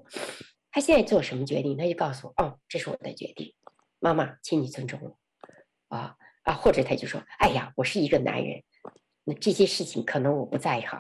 [0.70, 3.55] 他现在做什么决定，他就告诉我：“哦，这是我的决定，
[3.98, 5.18] 妈妈，请你尊重我。”
[5.94, 8.62] 啊啊，或者他就说：“哎呀，我是一个男人，
[9.24, 10.98] 那这些事情可能我不在行。”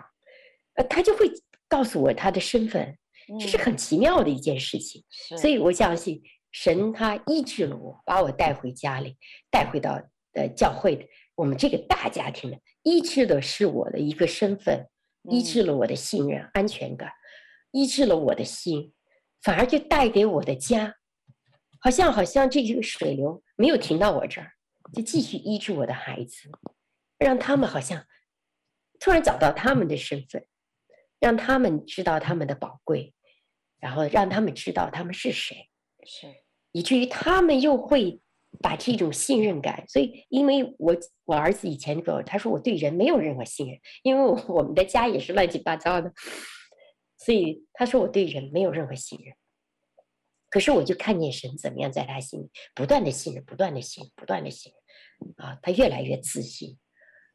[0.74, 1.30] 呃，他就会
[1.68, 2.98] 告诉我他的身份，
[3.40, 5.02] 这是很奇妙的一件事情。
[5.30, 9.16] 嗯、所以我相信神他医治了我，把我带回家里，
[9.50, 10.02] 带回到
[10.34, 11.04] 呃教会的。
[11.34, 14.88] 我们这个大家庭的，医治的是我的一个身份，
[15.30, 17.12] 医治了我的信任、安全感，
[17.70, 18.92] 医治了我的心，
[19.42, 20.94] 反而就带给我的家，
[21.80, 24.52] 好像好像这个水流没有停到我这儿，
[24.92, 26.50] 就继续医治我的孩子，
[27.18, 28.04] 让他们好像
[29.00, 30.46] 突然找到他们的身份，
[31.18, 33.14] 让他们知道他们的宝贵，
[33.80, 35.68] 然后让他们知道他们是谁，
[36.04, 36.26] 是，
[36.72, 38.20] 以至于他们又会
[38.60, 46.12] 把这种信任感，所以因为我我儿子以前跟我他说我对人没有任何信任，因为我们的家也是乱七八糟的，
[47.18, 49.34] 所以他说我对人没有任何信任。
[50.50, 54.70] 可是我就看见神怎么样在他心里不断的信任，不断的信任，不断的信
[55.18, 56.78] 任，啊，他越来越自信。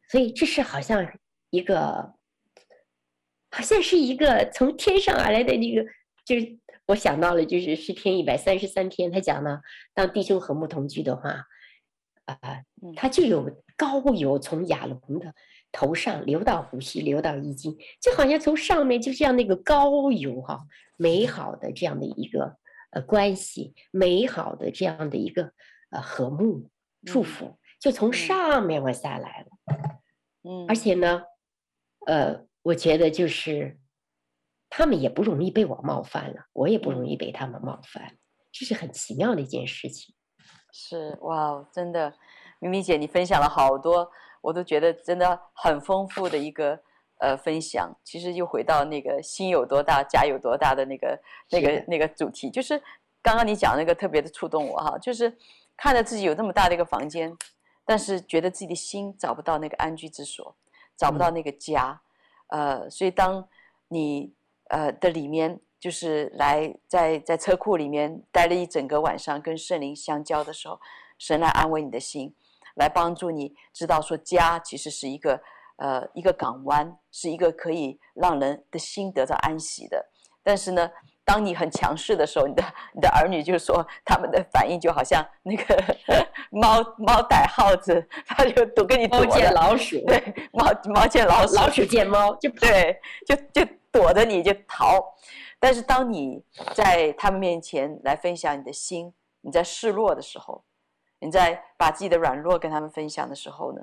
[0.09, 1.17] 所以这是好像
[1.49, 2.13] 一个，
[3.49, 5.83] 好像是一个从天上而来的那个，
[6.25, 6.59] 就是。
[6.87, 9.61] 我想到了，就是诗篇一百三十三篇，他讲呢，
[9.93, 11.45] 当弟兄和睦同居的话，
[12.23, 12.63] 啊、呃，
[12.95, 15.35] 他就有高油从亚龙的
[15.69, 22.55] 头上流到胡须，流到衣襟，就好像从上面就这样那个高油哈，美好的这样的一个
[22.91, 25.51] 呃关系，美好的这样的一个
[25.89, 26.69] 呃和睦
[27.05, 29.47] 祝福，就从上面往下来了。
[30.43, 31.23] 嗯，而且呢，
[32.05, 33.77] 呃，我觉得就是。
[34.69, 38.17] 他们也不容易被我冒犯了，我也不容易被他们冒犯，
[38.51, 40.13] 这是很奇妙的一件事情。
[40.71, 42.13] 是哇，真的，
[42.59, 46.79] 咪咪姐，你分享了好多，我都觉得真的很丰富的一个
[47.19, 47.95] 呃分享。
[48.03, 52.77] 其实又回到那个心有多大，家有多大的那个那个那个主题，就是
[53.23, 55.35] 刚刚你讲那个特别的触动我哈，就是
[55.77, 57.35] 看着自己有那么大的一个房间，
[57.85, 60.55] 但是觉得自己的心找不到那个安居之所，
[60.97, 62.01] 找不到那个家，
[62.49, 63.47] 嗯、呃，所以当
[63.87, 64.35] 你。
[64.69, 70.79] 呃的里面就是来在在车库里面待了一整个晚上，跟圣灵相交的时候，
[71.17, 72.33] 神来安慰你的心，
[72.75, 75.41] 来帮助你知道说家其实是一个
[75.77, 80.09] 呃一个港湾，是一个可以让人的心得到安息的。
[80.43, 80.89] 但是呢，
[81.27, 82.63] 当你很强势的时候，你的
[82.95, 85.95] 你的儿女就说他们的反应就好像那个
[86.49, 89.19] 猫猫逮耗子， 他就躲跟你躲。
[89.19, 93.67] 猫见老鼠，对，猫猫见老鼠，老鼠见猫就对，就就。
[93.89, 95.03] 躲着你就逃，
[95.57, 96.43] 但是当你
[96.75, 99.11] 在他们面前来分享你的心，
[99.41, 100.63] 你在示弱的时候，
[101.19, 103.81] 你在把自己的软弱跟他们分享的时候呢，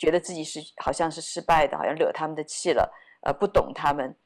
[0.00, 4.16] 觉得自己是好像是失败的，好像惹他们的气了，呃，不懂他们，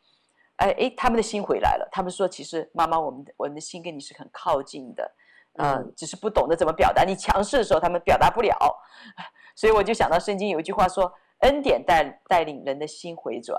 [0.61, 5.11] 哎哎，他们的心回来了，他们说其实妈妈，我们我们的心跟你是很靠近的，
[5.55, 7.03] 呃、嗯，只是不懂得怎么表达。
[7.05, 8.57] 你强势的时候，他们表达不了，
[9.57, 13.59] 所以我就想到圣经有一句话说，恩典带带领人的心回转。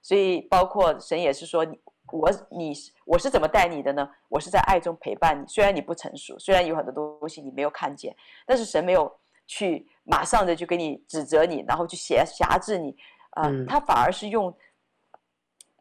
[0.00, 1.66] 所以，包括神也是说，
[2.12, 2.72] 我你
[3.04, 4.08] 我是怎么带你的呢？
[4.28, 5.44] 我是在爱中陪伴你。
[5.46, 8.14] 虽然你不成熟，虽然有很多东西你没有看见，
[8.46, 9.12] 但是神没有
[9.46, 12.96] 去马上的就给你指责你，然后去挟辖制你，
[13.30, 14.56] 啊、呃，他反而是用，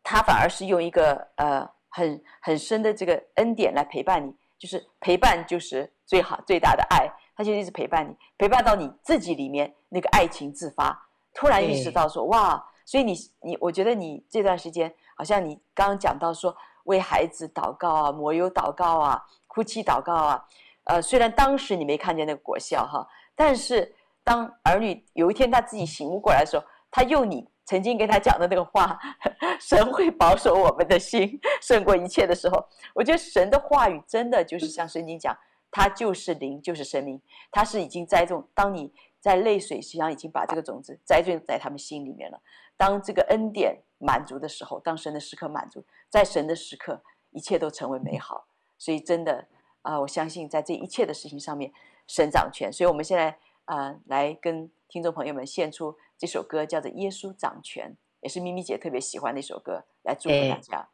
[0.10, 10.98] 他反而是用一个呃很很深的这个恩典来陪伴你，就是陪伴就是最好最大的爱，他就一直陪伴你，陪伴到你自己里面那个爱情自发，
[11.34, 12.66] 突然意识到说哇。
[12.86, 20.46] 所以你你，我觉得你这段时间好像你刚刚讲到说为孩子祷告啊，抹油祷告啊，哭泣祷告啊，
[20.86, 23.94] 呃，虽然当时你没看见那个果效哈，但是
[24.24, 28.98] 当儿女有一天他自己醒悟过来的时候，他用你曾经跟他讲的那个话，
[29.60, 35.38] 神会保守我们的心胜过一切的时候，我觉得神的话语真的就是像圣经讲，
[35.70, 42.42] 他就是灵，就是生命，他是已经栽种，当你在泪水实际上已经把这个种子栽种在他们心里面了。
[42.78, 47.02] 当这个恩典满足的时候，当神的时刻满足，在神的时刻，
[47.32, 48.48] 一切都成为美好。
[48.78, 49.46] 所以真的
[49.82, 51.72] 啊、我相信在这一切的事情上面，
[52.08, 52.72] 神掌权。
[52.72, 60.90] 所以我们现在啊、来跟听众朋友们献出这首歌，叫做《耶稣掌权》，也是咪咪姐特别喜欢的一首歌，来祝福大家。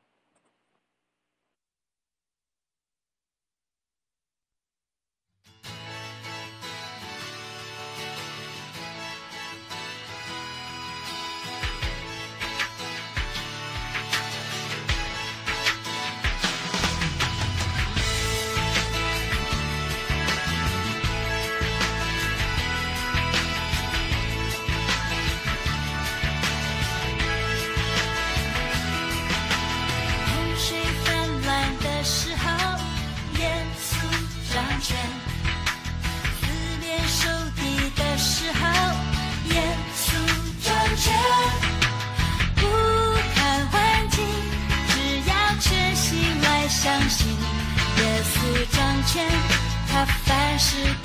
[49.91, 51.02] 他凡事。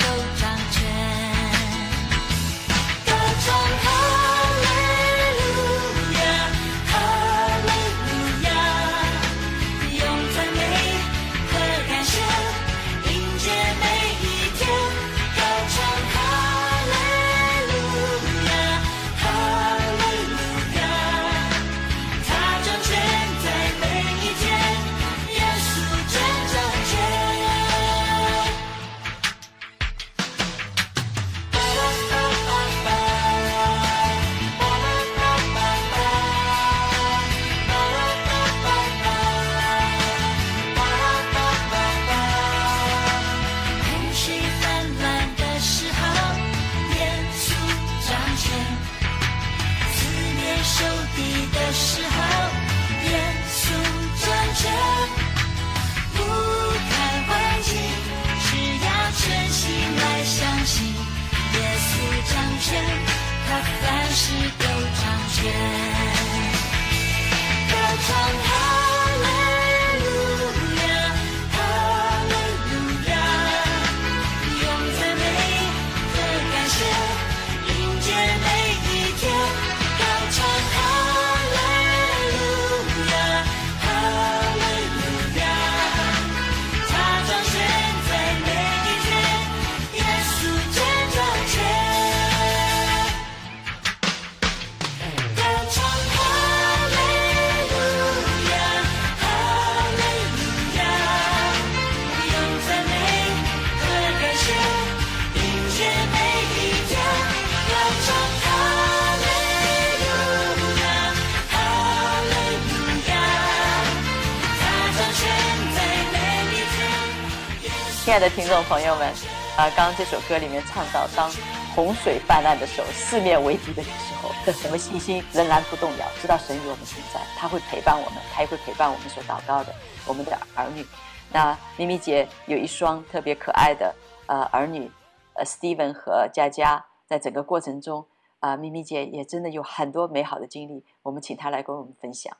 [118.18, 119.08] 的听众朋友们，
[119.56, 121.30] 啊，刚刚这首歌里面唱到，当
[121.74, 124.30] 洪水泛滥的时候，四面围敌的时候，
[124.64, 129.72] 我们信心仍然不动摇，知道神与我们同在，他会陪伴我们，他也会陪伴我们所祷告的
[130.06, 130.84] 我们的儿女。
[131.30, 133.94] 那咪咪姐有一双特别可爱的
[134.26, 134.90] 呃儿女，
[135.34, 138.04] 呃，Steven 和佳佳，在整个过程中，
[138.40, 142.36] 啊、咪咪姐也真的有很多美好的经历，我们请她来跟我们分享。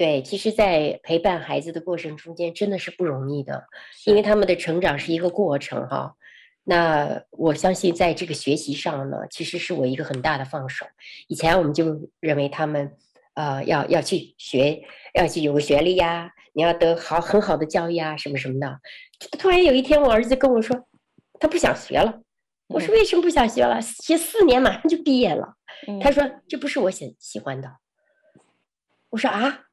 [0.00, 3.66] 对，其实，在陪伴孩子的过程中间，真的是不容易的，
[4.06, 6.16] 因为他们的成长是一个过程哈。
[6.64, 10.86] 那我相信，在这个学习上呢，其实是我一个很大的放手。
[11.28, 12.96] 以前我们就认为他们，
[13.34, 14.82] 呃，要要去学，
[15.12, 18.80] 要去有个学历呀，你要得好很好的教育啊，什么什么的。
[19.38, 20.88] 突然有一天，我儿子跟我说，
[21.38, 22.22] 他不想学了。
[22.68, 23.78] 我说为什么不想学了？
[23.82, 25.56] 学四年马上就毕业了。
[26.02, 27.70] 他说这不是我喜喜欢的。
[29.10, 29.66] 我说啊。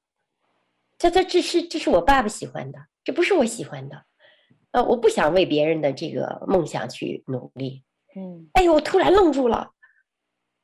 [0.98, 4.04] 这这这是这是我爸爸喜欢的，这不是我喜欢的，
[4.72, 7.84] 呃，我不想为别人的这个梦想去努力。
[8.16, 9.72] 嗯，哎呦，我突然愣住了，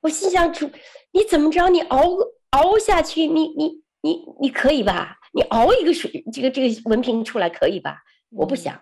[0.02, 0.68] 我心想主，
[1.12, 1.70] 你怎么着？
[1.70, 2.02] 你熬
[2.50, 5.18] 熬下去，你你你你可以吧？
[5.34, 8.02] 你熬一个水，这个这个文凭出来可以吧？
[8.32, 8.82] 我不想，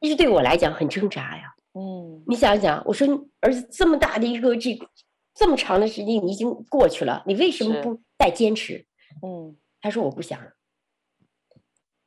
[0.00, 1.54] 其实对我来讲很挣扎呀。
[1.74, 3.06] 嗯，你想想，我说
[3.40, 4.86] 儿子这么大的一个这个
[5.32, 8.84] 这么长的时间你已经过去了，你为什么不再坚持？
[9.22, 9.56] 嗯。
[9.84, 10.40] 他说：“我不想。”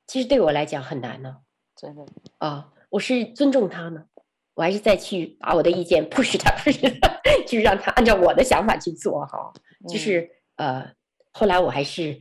[0.07, 1.41] 其实对我来讲很难呢，
[1.75, 2.03] 真的
[2.39, 2.73] 啊！
[2.89, 4.07] 我是尊重他呢，
[4.55, 9.53] 我还是再去把我的意见 push 他， push 他， 就让他按照我的想法去做哈。
[9.87, 10.91] 就是呃，
[11.31, 12.19] 后来我还是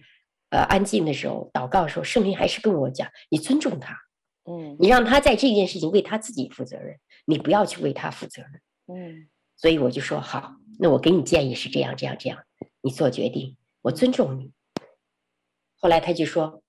[0.51, 3.97] 呃安静的时候祷告的时候，圣灵还是跟我讲：“你尊重他，
[4.45, 8.61] 嗯，你让他在这件事情为他自己负责任，你不要去为他负责任。”
[8.95, 12.45] 嗯，所以我就说好，那我给你建议是这样这样这样，
[12.83, 14.53] 你做决定，我尊重你。
[15.87, 16.65] 后来他就说：“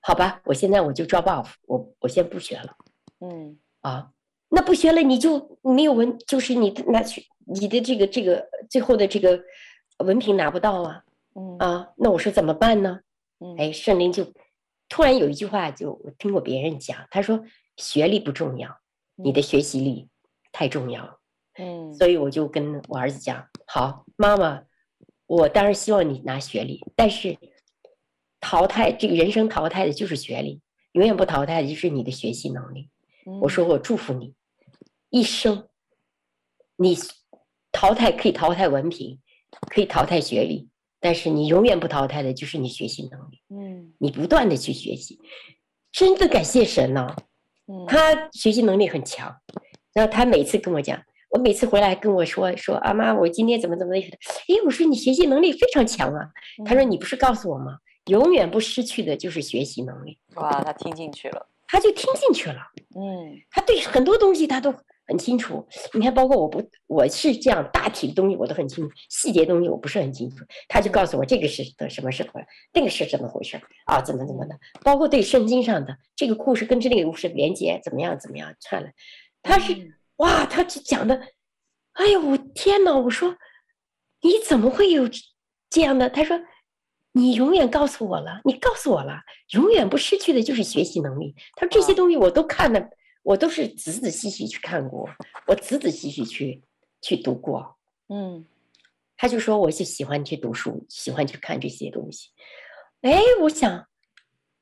[0.00, 2.76] 好吧，我现在我就 drop off，我我先不学了。”
[3.18, 4.12] 嗯啊，
[4.50, 9.42] 那不学了你就没有文，就是你拿去你的这个这个最后的这个
[10.04, 11.02] 文凭拿不到啊。
[11.34, 13.00] 嗯啊，那我说怎么办呢？
[13.40, 14.32] 嗯，哎，圣灵就
[14.88, 17.44] 突然有一句话，就我听过别人讲，他说
[17.78, 18.78] ：“学历不重要，
[19.16, 20.08] 你的学习力
[20.52, 21.18] 太重要。”
[21.58, 24.62] 嗯，所以我就跟我儿子讲：“好，妈妈，
[25.26, 27.36] 我当然希望你拿学历，但是。”
[28.40, 30.60] 淘汰这个人生淘汰的就是学历，
[30.92, 32.88] 永远不淘汰的就是你的学习能力。
[33.26, 34.34] 嗯、我说我祝福你，
[35.10, 35.68] 一生
[36.76, 36.96] 你
[37.70, 39.18] 淘汰可以淘汰文凭，
[39.68, 40.68] 可以淘汰学历，
[40.98, 43.42] 但是你永远不淘汰的就是你学习能力。
[43.50, 45.20] 嗯，你不断的去学习，
[45.92, 47.16] 真的感谢神呢、啊。
[47.66, 49.36] 嗯，他学习能力很强，
[49.92, 56.30] 然后他每次跟我讲，我每次回来跟我说说阿妈，我今天怎么怎么的，哎，我说你学习能力非常强啊。
[56.64, 57.78] 他说你不是告诉我吗？
[58.10, 60.18] 永远不失去的就是学习能力。
[60.34, 62.60] 哇，他听进去了，他就听进去了。
[62.96, 64.74] 嗯，他对很多东西他都
[65.06, 65.64] 很清楚。
[65.94, 70.44] 你看，包括我不，我是这样大体的东西我都很清楚，细节东西我不是很清楚。
[70.68, 74.02] 他就告诉我这个是的什么是回，那个是怎么回事啊？
[74.02, 74.58] 怎么怎么的？
[74.82, 78.90] 包括对圣经上的这个故事跟这个故事连接怎么样怎么样串了？
[79.42, 81.20] 他是哇，他就讲的，
[81.92, 82.96] 哎呦我天哪！
[82.96, 83.36] 我说
[84.22, 85.08] 你怎么会有
[85.70, 86.10] 这样的？
[86.10, 86.36] 他说。
[87.12, 89.20] 你永远告诉我了，你告诉我了，
[89.52, 91.34] 永远不失去的就是学习能力。
[91.56, 92.88] 他说这些东西我都看了，
[93.22, 95.08] 我都是仔仔细细去看过，
[95.46, 96.62] 我仔仔细细去
[97.02, 97.76] 去读过。
[98.08, 98.46] 嗯，
[99.16, 102.28] 他就说我就喜欢去读书，喜欢去看这些东西。
[103.02, 103.86] 哎，我想，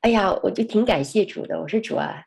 [0.01, 1.61] 哎呀，我就挺感谢主的。
[1.61, 2.23] 我说主啊，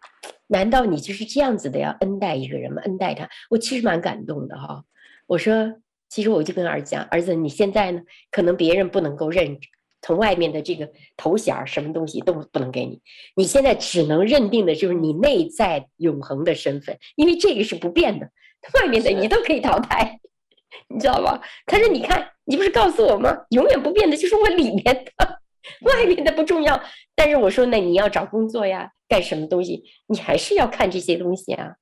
[0.47, 2.81] 难道你就是这样子的要恩待一个人吗？
[2.83, 4.85] 恩待他，我其实蛮感动的哈。
[5.27, 9.59] 我说其实我就跟儿子讲，儿子，你现在呢，可能别人不能够认，
[10.03, 13.01] 从外面的这个头衔什么东西都不能给你，
[13.35, 18.29] 你现在只能认定的就是你内在永恒的身份，因为这个是不变的，
[18.75, 20.21] 外面的你都可以淘汰，
[20.89, 21.41] 你知道吧？
[21.67, 23.45] 他说，你看，你不是告诉我吗？
[23.51, 25.41] 永远不变的就是我里面的，
[25.83, 26.83] 外面的不重要。
[27.15, 31.77] 但是我说，那你要找工作呀，干什么东西，你还是要看这些东西啊，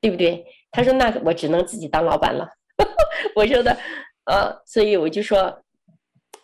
[0.00, 0.44] 对不对？
[0.70, 2.48] 他说，那我只能自己当老板了。
[3.34, 3.76] 我说的，
[4.24, 5.62] 呃，所以我就说，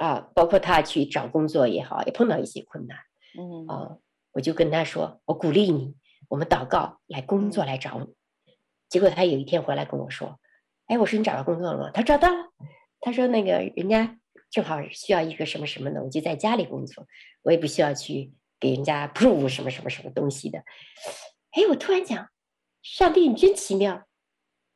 [0.03, 2.99] 啊，包括他去找工作也好，也碰到一些困难，
[3.39, 3.99] 嗯，啊，
[4.33, 5.95] 我就跟他说，我鼓励你，
[6.29, 8.13] 我们祷告来工作来找你。
[8.89, 10.41] 结果他有一天回来跟我说，
[10.89, 11.91] 哎，我说你找到工作了吗？
[11.95, 12.51] 他找到了。
[13.01, 14.19] 他说那个人家
[14.51, 17.07] 正好需要一个什么什么的，我就在家里工作，
[17.43, 20.59] 我也不需要去给人家 prove 什么什么什么东西的。
[21.53, 22.29] 哎，我突然讲，
[22.83, 24.03] 上帝你真奇妙。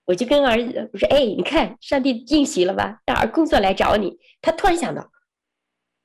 [0.04, 3.00] 我就跟儿子我说：“哎，你看，上帝应许了吧？
[3.06, 5.10] 让儿工作来找你。”他突然想到：“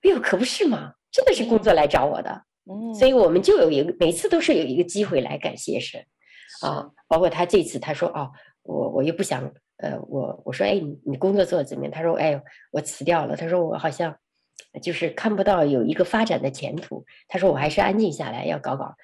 [0.03, 0.93] 哎呦，可不是嘛！
[1.11, 5.99] 真的是工作来找我的。”嗯，所以我们就有一个，每次都是有一个机会来感谢神
[6.61, 6.87] 啊。
[7.07, 8.29] 包括他这次，他说：“哦，
[8.63, 12.41] 我我又不想，呃，我我说，哎，你你工作做的怎么样？”他说：“哎，
[12.71, 14.15] 我辞掉了。”他说：“我好像
[14.81, 18.95] 就是看不到有一个发展的前途。”他说：“我还是安静下来，要搞搞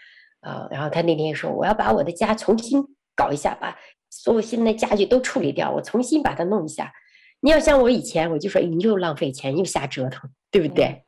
[0.42, 2.84] 啊。”然后他那天说：“我要把我的家重新
[3.16, 3.78] 搞一下把。”
[4.10, 6.94] 所有现在家具都处理掉，我重新把它弄一下。
[7.42, 11.04] 你要像我以前，我就说你又浪费钱又瞎折腾，对不对？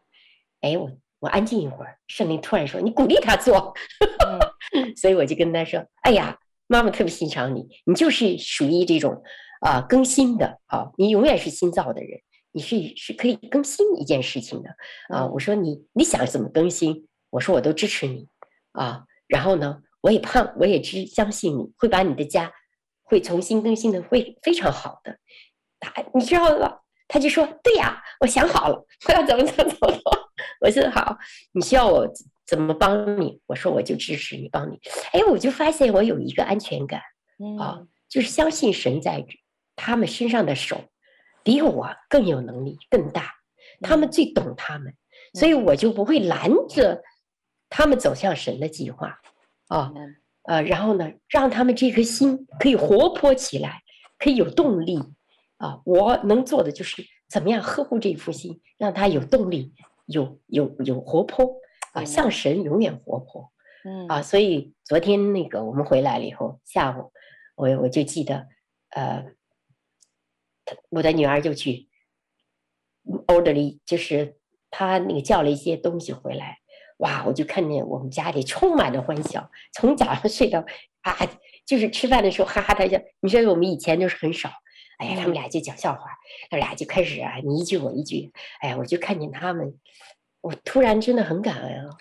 [0.61, 3.73] 哎，我我安静一会儿，圣灵突然说你鼓励他做，
[4.95, 6.37] 所以我就跟他说：“哎呀，
[6.67, 9.21] 妈妈特别欣赏你，你就是属于这种
[9.61, 12.19] 啊、呃、更新的啊，你永远是新造的人，
[12.51, 14.69] 你是是可以更新一件事情的
[15.09, 18.27] 啊。”我说你你想怎么更新，我说我都支持你
[18.73, 19.03] 啊。
[19.27, 22.51] 然后呢，我也盼我也只相信你会把你的家。
[23.11, 25.17] 会重新更新的，会非常好的。
[25.79, 26.81] 他，你知道吧？
[27.09, 29.99] 他就说：“对呀，我想好了，我要怎么怎么怎么。”
[30.61, 31.17] 我说：“好，
[31.51, 32.07] 你需要我
[32.45, 34.79] 怎么帮你？”我说：“我就支持你，帮你。”
[35.11, 37.01] 哎，我就发现我有一个安全感，
[37.59, 39.25] 啊，就是相信神在
[39.75, 40.85] 他们身上的手
[41.43, 43.33] 比我更有能力、更大，
[43.81, 44.93] 他们最懂他们，
[45.33, 47.01] 所以我就不会拦着
[47.69, 49.19] 他们走向神的计划，
[49.67, 49.91] 啊。
[50.43, 53.83] 呃，然后呢，让他们这颗心可以活泼起来，
[54.17, 54.99] 可以有动力
[55.59, 55.79] 啊！
[55.85, 59.73] 我能做的就是怎么样呵护这一颗心，让他有动力，
[60.07, 61.53] 有有有活泼
[61.93, 63.51] 啊，像神永远活泼，
[63.85, 67.11] 嗯啊，所以昨天那个我们回来了以后，下午
[67.55, 68.47] 我我就记得，
[68.89, 69.25] 呃，
[70.89, 71.87] 我的女儿就去
[73.27, 74.37] orderly，就是
[74.71, 76.57] 她那个叫了一些东西回来。
[76.99, 77.23] 哇！
[77.25, 80.59] 我就看见我们家里充满了欢笑，从早上睡到
[80.99, 81.15] 啊，
[81.65, 82.99] 就是吃饭的时候哈哈大笑。
[83.21, 84.49] 你说我们以前就是很少，
[84.99, 86.01] 哎呀，他们俩就讲笑话，
[86.49, 88.31] 他们俩就开始啊，你一句我一句，
[88.61, 89.79] 哎呀，我就看见他们，
[90.41, 91.97] 我突然真的很感恩啊！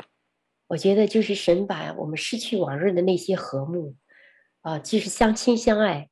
[0.66, 3.94] 我觉得就是神把我们失去往日的那些和睦
[4.60, 6.10] 啊，就是相亲相爱，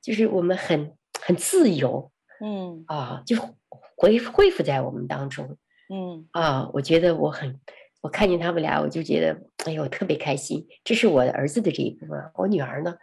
[0.00, 3.36] 就是我们很很自由，嗯啊，就
[3.96, 5.56] 恢恢复在我们当中，
[5.92, 7.60] 嗯啊，我觉得我很。
[8.02, 10.68] 我看见他们俩，我就觉得，哎呦，特别开心。
[10.84, 12.30] 这是我的儿子的这一部分。
[12.36, 12.94] 我女儿呢，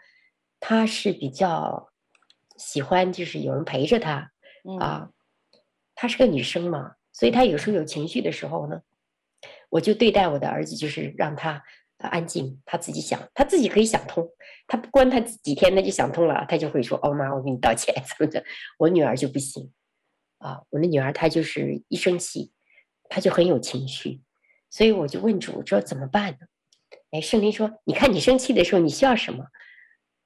[0.61, 1.89] 她是比较
[2.65, 4.31] 喜欢，就是有人陪着她
[4.79, 5.09] 啊。
[5.95, 8.81] 她是个女生嘛，所以她有时候有情绪的时候呢，
[9.69, 11.63] 我就对待我的儿子，就是让他
[11.97, 14.27] 安静，他自己想，他自己可以想通。
[14.67, 17.93] 他不关他几天，他就想通了，他就会说：“哦妈，我给你道歉。
[18.07, 18.43] ”怎么的？
[18.77, 19.71] 我女儿就不行
[20.39, 20.61] 啊。
[20.69, 22.51] 我的女儿她就是一生气，
[23.09, 24.21] 她就很有情绪。
[24.69, 26.47] 所以我就问主说怎么办呢？
[27.11, 29.45] 哎，圣灵说：“你看你生气的时候，你需要什么？”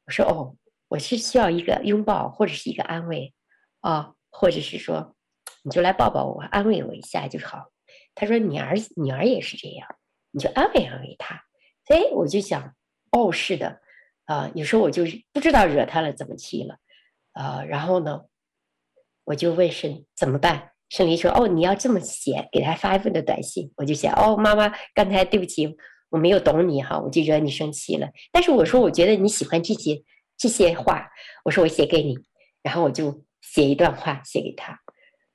[0.07, 0.55] 我说：“哦，
[0.87, 3.33] 我是需要一个拥抱，或者是一个安慰，
[3.81, 5.15] 啊、或者是说，
[5.63, 7.71] 你就来抱抱我，安慰我一下就好。”
[8.15, 9.87] 他说：“你儿女儿也是这样，
[10.31, 11.43] 你就安慰安慰他。”
[11.87, 12.73] 哎，我就想，
[13.11, 13.79] 哦，是的，
[14.25, 16.77] 啊、有时候我就不知道惹他了，怎么气了，
[17.33, 18.23] 啊、然后呢，
[19.23, 20.71] 我就问神怎么办。
[20.89, 25.77] 圣灵说：“哦，你要这么写，给他发一份的短信。”我就写：“哦，妈妈，刚才对不起，
[26.09, 28.09] 我没有懂你哈，我就惹你生气了。
[28.31, 30.01] 但是我说，我觉得你喜欢这些
[30.37, 31.09] 这些话，
[31.43, 32.17] 我说我写给你，
[32.61, 34.79] 然后我就写一段话写给他。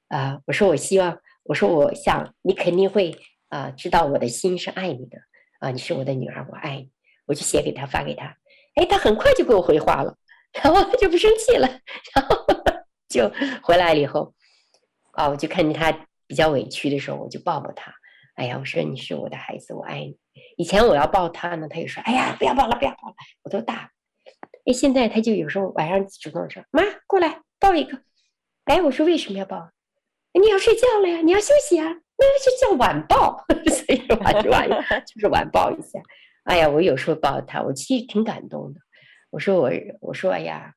[0.09, 5.19] 啊、我说我希望，我说我想你肯定会啊、知道我的心是爱你的
[5.61, 6.91] 啊，你是我的女儿，我爱你。
[7.27, 8.37] 我就写给他，发给他。
[8.75, 10.17] 哎，他很快就给我回话了，
[10.53, 11.69] 然后他就不生气了，
[12.15, 12.47] 然后
[13.09, 13.31] 就
[13.63, 14.35] 回来了以后。”
[15.13, 15.93] 啊，我就看见他
[16.27, 17.93] 比较委屈的时候，我就抱抱他。
[18.35, 20.19] 哎呀，我说你是我的孩子，我爱你。
[20.57, 23.91] 以前我要抱他呢，他就说：“哎呀，不要抱了，不要抱了，我都大。”
[24.65, 28.03] 哎，现在他就有时候晚上主动说：“妈，过来抱一个。”
[28.65, 29.71] 哎，我说为什么要抱？
[30.41, 31.87] 你要睡觉了呀，你要休息啊，
[32.17, 34.69] 那就叫晚抱， 所以晚晚
[35.05, 36.01] 就是晚抱一下。
[36.45, 38.81] 哎呀，我有时候抱他，我其实挺感动的。
[39.31, 40.75] 我说我我说哎呀，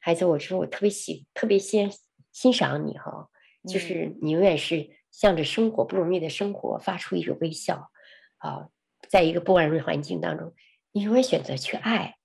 [0.00, 1.90] 孩子，我说我特别喜特别欣
[2.32, 3.28] 欣赏你哈，
[3.68, 7.90] 就是你永远是向着生活不容易的生活发出一个微笑
[8.38, 8.68] 啊，
[9.08, 10.54] 在一个不安环境当中，
[10.92, 12.16] 你永远选择去爱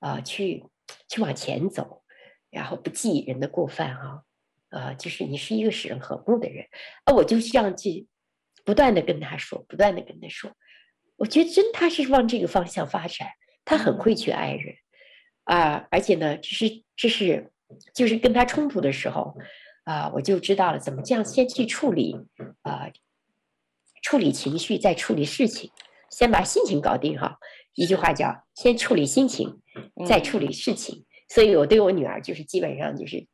[0.00, 0.64] 啊，去
[1.08, 2.02] 去往前走，
[2.50, 4.24] 然后不记人的过犯哈。
[4.70, 6.66] 呃，就是你是一个使人和睦的人，
[7.04, 8.06] 啊，我就是这样去
[8.64, 10.52] 不断的跟他说，不断的跟他说，
[11.16, 13.28] 我觉得真他是往这个方向发展，
[13.64, 14.76] 他很会去爱人，
[15.42, 17.52] 啊，而且呢，这是这是
[17.92, 19.36] 就是跟他冲突的时候，
[19.82, 22.14] 啊，我就知道了怎么这样先去处理，
[22.62, 22.92] 啊，
[24.02, 25.72] 处理情绪，再处理事情，
[26.10, 27.38] 先把心情搞定哈，
[27.74, 29.59] 一句话叫先处理心情，
[30.06, 33.26] 再处理事情，所以我对我女儿就是基本上就是。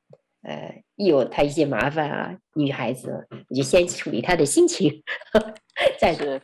[0.42, 5.02] 呃，一有她一些麻烦啊，女孩子，我就先处理她的心情，
[5.98, 6.40] 再是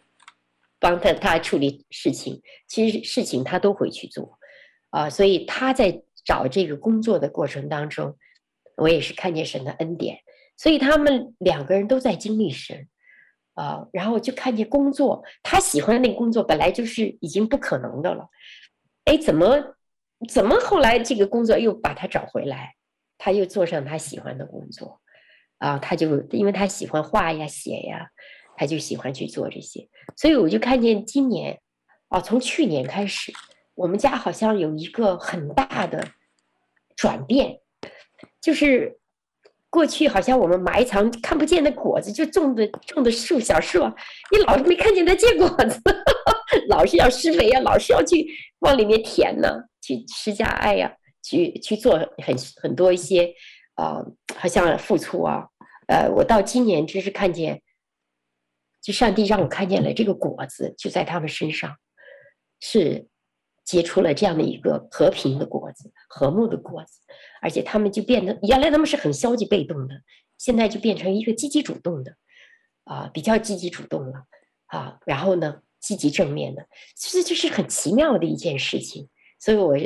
[0.80, 2.42] 帮她她处理事情。
[2.66, 4.40] 其实事情她都会去做，
[4.90, 8.18] 啊，所以她在找这个工作的过程当中，
[8.76, 10.18] 我也是看见神的恩典。
[10.56, 12.88] 所以他们两个人都在经历神，
[13.54, 18.28] 啊，然后就看见工作，他喜欢的那个工作本来就是已经不可能的了，
[19.04, 19.76] 哎，怎么
[20.28, 22.74] 怎么后来这个工作又把他找回来？
[23.24, 25.00] 他又做上他喜欢的工作，
[25.58, 28.08] 啊，他就因为他喜欢画呀、写呀，
[28.56, 29.88] 他就喜欢去做这些。
[30.16, 31.60] 所以我就看见今年，
[32.08, 33.32] 啊，从去年开始，
[33.76, 36.04] 我们家好像有一个很大的
[36.96, 37.60] 转变，
[38.40, 38.98] 就是
[39.70, 43.84] 过去好像我们埋藏看不见的果子，就种的种的树小树，
[44.32, 45.80] 你老是没看见它结果子，
[46.68, 48.26] 老是要施肥呀，老是要去
[48.60, 49.48] 往里面填呢，
[49.80, 50.96] 去施加爱呀。
[51.24, 53.32] 去去做很很多一些，
[53.76, 55.46] 呃，好像付出啊，
[55.86, 57.62] 呃，我到今年真是看见，
[58.82, 61.76] 就上帝让我看见了这个果子，就在他们身上，
[62.58, 63.06] 是
[63.64, 66.98] 结出了这样的一个和平的果子，和睦的果子，
[67.40, 69.94] 而且他们就变得，原来他们是很消极被动的，
[70.38, 72.16] 现在就变成一个积极主动的，
[72.82, 74.24] 啊、比较积极主动了，
[74.66, 76.66] 啊，然后呢，积极正面的，
[76.96, 79.76] 其实这是很奇妙的一件事情，所以我。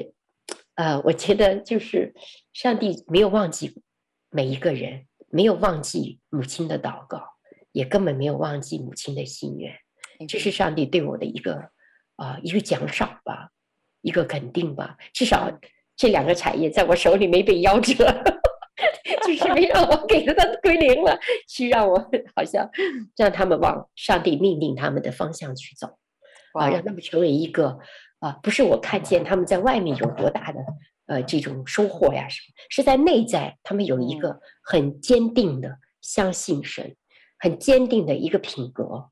[0.76, 2.12] 呃，我觉得就是
[2.52, 3.80] 上帝没有忘记
[4.28, 7.24] 每一个人，没有忘记母亲的祷告，
[7.72, 9.74] 也根本没有忘记母亲的心愿。
[10.28, 11.54] 这是上帝对我的一个
[12.16, 13.48] 啊、呃、一个奖赏吧，
[14.02, 14.98] 一个肯定吧。
[15.14, 15.50] 至少
[15.96, 18.04] 这两个产业在我手里没被夭折，
[19.38, 21.18] 就是没让我给了他归零了，
[21.48, 22.70] 是让我好像
[23.16, 25.98] 让他们往上帝命令他们的方向去走，
[26.54, 27.78] 啊，让他们成为一个。
[28.18, 30.58] 啊，不是我看见他们在外面有多大的
[31.04, 36.96] 呃这种收获呀什么，是在内在他们有一个很坚定的相信神，
[37.38, 39.10] 很坚定的一个品格，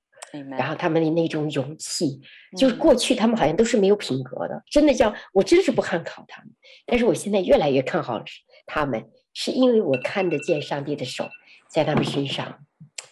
[0.56, 2.18] 然后他们的那种勇气，
[2.56, 6.50] 就是过去他们好像都是没有品格的，真的叫我真是不看好他们，
[6.86, 8.24] 但是我现在越来越看好
[8.64, 11.28] 他们，是因为我看得见上帝的手
[11.68, 12.64] 在他们身上，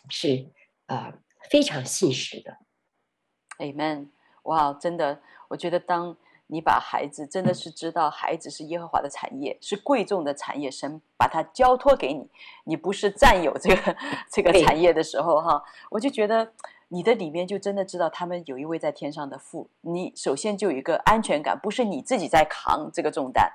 [0.09, 0.47] 是
[0.87, 1.13] 啊
[1.51, 2.57] 非常信实的
[3.59, 4.09] ，Amen，
[4.45, 5.21] 哇，真的。
[5.49, 6.17] 我觉得，当
[6.47, 12.27] 你把孩子真的是知道孩子是耶和华的产业，是贵重的产业，神把它交托给你，
[12.65, 13.97] 你不是占有这个
[14.31, 16.53] 这个产业的时候，哈，我就觉得
[16.89, 23.53] 你的里面就真的知道他们有一位在天上的父，你首先就有一个安全感，不是你自己在扛这个重担，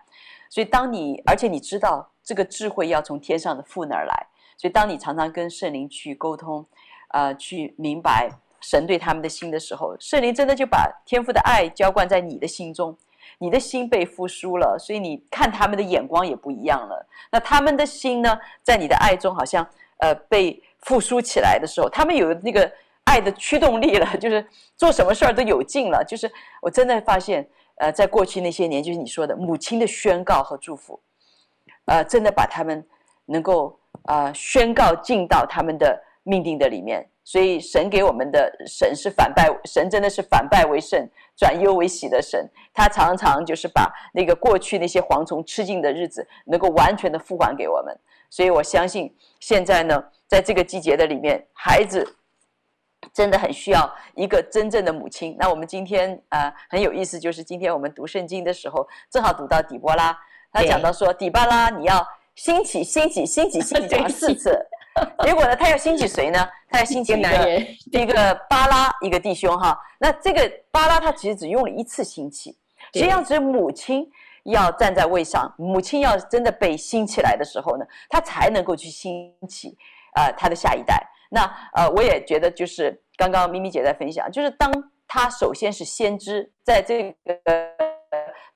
[0.49, 6.65] 所以当你而且你知道这个智慧要从天上的父那儿来，所以当你常常跟圣灵去沟通，
[7.11, 8.29] 呃，去明白。
[8.59, 12.97] 神对他们的心的时候，圣灵真的就把天父的爱浇灌在你的心中，
[13.37, 17.07] 你的心被复苏了，所以你看他们的眼光也不一样了。
[17.31, 19.65] 那他们的心呢，在你的爱中好像
[19.99, 22.69] 呃被复苏起来的时候，他们有那个
[23.05, 26.03] 爱的驱动力了，就是做什么事儿都有劲了。
[26.03, 26.29] 就是
[26.61, 30.99] 我真的发现，呃，在过去那些年，就是你说的母亲的宣告和祝福，
[31.87, 32.85] 呃，真的把他们
[33.25, 37.09] 能够呃宣告进到他们的命定的里面。
[37.23, 42.49] 所以神给我们的神是反败，神真的是反败为胜、转忧为喜的神。
[42.73, 47.93] 他常常就是把那个过去那些蝗虫吃尽的日子，能够完全的复还给我们。
[48.29, 52.15] 所以我相信现在呢，在这个季节的里面，孩子
[53.11, 55.35] 真的很需要一个真正的母亲。
[55.37, 60.17] 那我们今天啊、呃、很有意思，就是今天我们读圣经的时候，正好读到底波拉，
[60.57, 62.05] 他讲到说，底巴拉你要
[62.35, 64.59] 兴起，兴起，兴起，兴起，讲了四次。
[65.23, 66.49] 结果呢，他要兴起谁呢？
[66.69, 69.79] 他要兴起一个男人，一个巴拉，一个弟兄哈。
[69.99, 72.57] 那这个巴拉他其实只用了一次兴起，
[72.93, 74.09] 实际上只有母亲
[74.45, 79.77] 要站在位上，母亲要真的被兴起来的时候呢，他才能够去兴起
[80.15, 81.07] 呃她的下一代。
[81.29, 81.43] 那
[81.75, 84.71] 呃，我也觉得就是刚刚咪咪姐在分享，就是当
[85.07, 87.39] 他首先是先知，在这个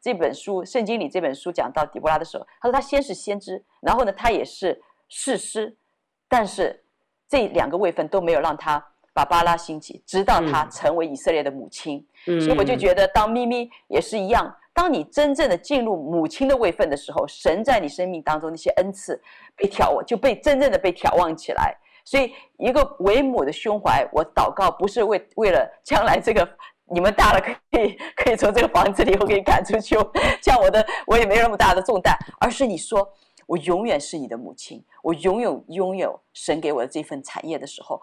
[0.02, 5.78] 这本书圣经里这本书讲到底波拉的时候，他说他先是先知，然后呢，他也是士师，
[6.28, 6.84] 但是
[7.30, 8.84] 这两个位分都没有让他
[9.14, 12.06] 把巴拉兴起，直到他成为以色列的母亲。
[12.26, 14.54] 嗯，所以我就觉得当咪咪也是一样。
[14.74, 19.22] 当你真正的进入母亲的位分的时候，神在你生命当中那些恩赐
[19.56, 21.76] 被挑望，就被真正的被眺望起来。
[22.06, 26.50] 所以，一个为母的胸怀，我祷告不是为为了将来这个
[26.92, 29.96] 你们大了可以可以从这个房子里我给你赶出去，
[30.42, 33.08] 像我的我也没有那么大的重担，而是你说
[33.48, 38.02] 我永远是你的母亲，我永远拥有神给我的这份产业的时候。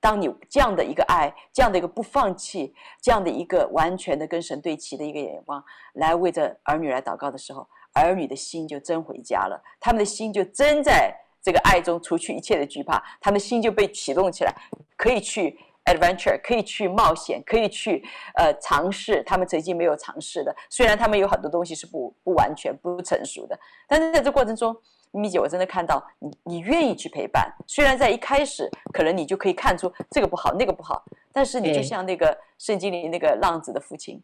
[0.00, 5.62] 当你这样的一个爱，这样的一个不放弃，这样的一个完全的跟神对齐的一个眼光，
[5.92, 7.64] 来为着儿女来祷告的时候，
[7.94, 14.52] 儿女的心就真回家了，他们的心就真在这个爱中，除去一切的惧怕，他们心就被启动起来，
[14.96, 18.04] 可以去 adventure，可以去冒险，可以去
[18.34, 20.54] 呃尝试他们曾经没有尝试的。
[20.70, 24.76] 虽然他们有很多东西是不不完全不成熟的，但是在这过程中。
[25.14, 27.54] 咪咪姐，我真的看到你，你愿意去陪伴。
[27.66, 34.22] 虽然在一开始，可能你就可以看出这个不好，那个不好，但是你就像那个圣经里那个浪子的父亲，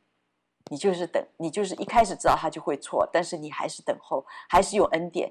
[0.70, 5.30] 你就是等，你就是一开始知道他就会错，但是你还是等候，还是有恩典。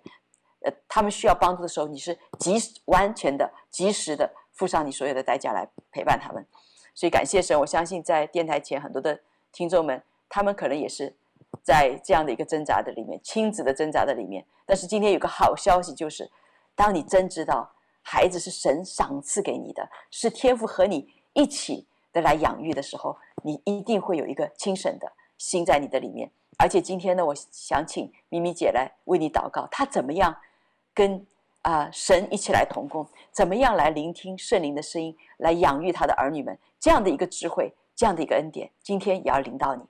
[0.64, 6.46] 呃，他们需要帮助的时候，你是及时、完全的、及时的付上你所有的代价来陪伴他们。
[6.94, 9.18] 所以感谢神，我相信在电台前很多的
[9.54, 11.16] 听众们，他们可能也是。
[11.64, 16.30] 在这样的一个挣扎的里面，亲子的挣扎的里面，但是今天有个好消息，就是
[16.76, 17.70] 当你真知道
[18.02, 26.30] 孩子是神赏赐给你的，是天父和你一起的来养育的时候，你一定会有一个亲神的心在你的里面。
[26.58, 30.38] 而且今天呢，我想请咪咪姐来为你祷告，她怎么样
[30.94, 31.26] 跟
[31.62, 39.82] 啊、呃、神一起来同工，怎么样来聆听圣灵的声音，来养育他的儿女们，这样的一个智慧，这样的一个恩典，今天也要临到你。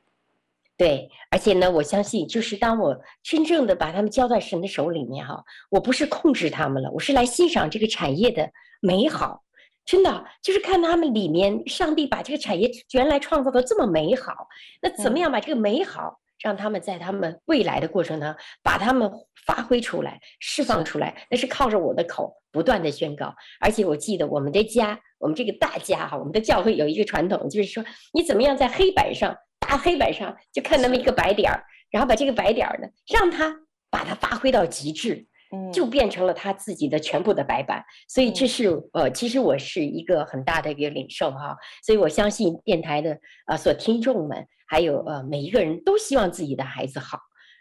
[0.75, 8.47] 对，而且呢，我相信，就是当我真正的把他们交在神的手里面哈，我不是控制他们了，我是来欣赏这个产业的
[8.79, 9.43] 美好，
[9.85, 14.47] 真的就是看他们里面，上帝把这个产业原来创造的这么美好，
[14.79, 19.11] 那怎么样把这个美好让他们在他们未来的过程当中，把他们
[19.45, 23.33] 发挥出来、释放出来，那是靠着我的口不断的宣告。
[23.59, 27.83] 而且我记得我们的家，我们这个大家哈，我们的教会有一个传统，就是说
[28.13, 29.35] 你怎么样在黑板上。
[29.59, 31.61] 大黑板上就看那么一个白点儿，
[31.91, 33.53] 然后把这个白点儿呢，让他
[33.89, 35.27] 把它发挥到极致，
[35.73, 37.83] 就变成了他自己的全部的白板。
[38.07, 41.55] 所以这是呃，其实我是一个很大的一个领受哈。
[41.85, 47.19] 所以我相信电台的啊所听众们，还有呃每一个人都希望自己的孩子好，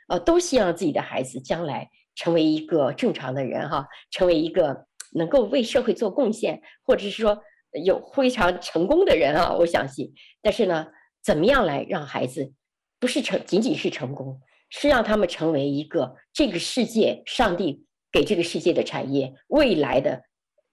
[0.08, 7.42] 呃都希望自己的孩子将来成为一个正常的人哈，成为一个能够为社会做贡献，或者是说
[7.84, 10.12] 有非常成功的人啊，我相信。
[10.42, 10.86] 但是呢。
[11.26, 12.52] 怎么样来让孩子
[13.00, 20.22] 不是成仅仅是成功，是让他们成为一个这个世界上帝给这个世界的产业，未来的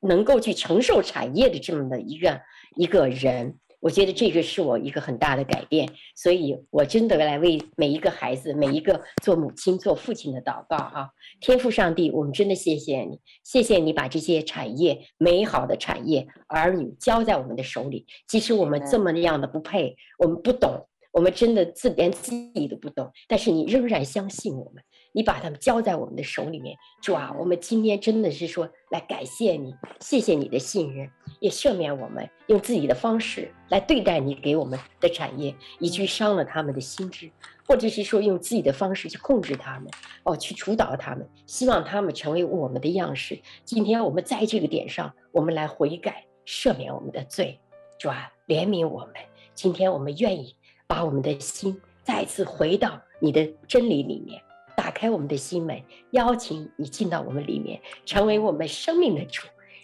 [0.01, 2.41] 能够去承受产业的这么的一个
[2.77, 3.59] 一个人。
[3.79, 11.09] 我觉得这个是我一个很大的改变，所以我真的来为每一个孩子、每一个做母亲、做父亲的祷告啊！
[11.41, 18.05] 天父上帝，我们真的谢谢你，谢谢你把这些产业、美好的产业、儿女交在我们的手里。
[18.25, 24.84] 即使我们这么样的不配，我们不懂，我们真的自连自己都不懂，但是你仍然相信我们。
[25.16, 31.07] 你把他们交在我们的手里面，主啊，我们今天真的是说来感谢你，谢谢你的信任，
[31.39, 37.30] 也赦免我们用自己的方式来对待你给我们的产业，以及伤了他们的心智，
[37.68, 39.88] 或者是说用自己的方式去控制他们，
[40.24, 43.39] 哦，去主导他们，希望他们成为我们的样式。
[43.64, 47.59] 今天我们在这个点上，我们来悔改，赦免我们的罪，
[47.99, 49.14] 主啊，怜悯我们。
[49.53, 50.55] 今天我们愿意
[50.93, 54.39] 把我们的心再次回到你的真理里面。
[54.75, 55.81] 打开我们的心门，
[56.11, 59.41] 邀请你进到我们里面，成为我们生命的主。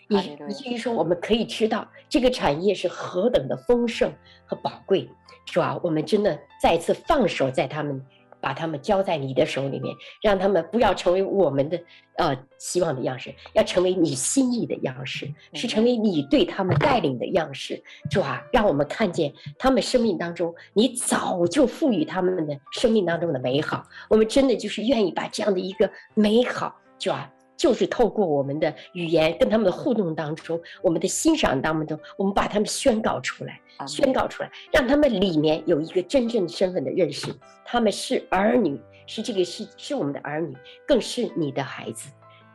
[0.08, 4.14] 以以至于说，我们可以知道这个产业是何等的丰盛
[4.46, 5.10] 和宝贵，
[5.48, 5.80] 是吧？
[5.82, 8.06] 我们真的再次放手在他们。
[8.42, 11.80] 把他们交在你的手里面，让他们不要成为我们的
[12.18, 23.84] 呃希望的样式，要成为你心意的样式，是成为你对他们带领的样式，主啊，让我们看见他们生命当中，你早就赋予他们的生命当中的美好。
[24.10, 27.32] 我们真的就是愿意把这样的一个美好，主啊。
[27.60, 37.28] 就是透过我们的语言跟他们的互动当中，我们的欣赏当中，我们把他们宣告出来，宣告出来，让他们里面有一个真正身份的认识，
[37.66, 40.56] 他们是儿女，是这个是是我们的儿女，
[40.88, 42.10] 更是你的孩子，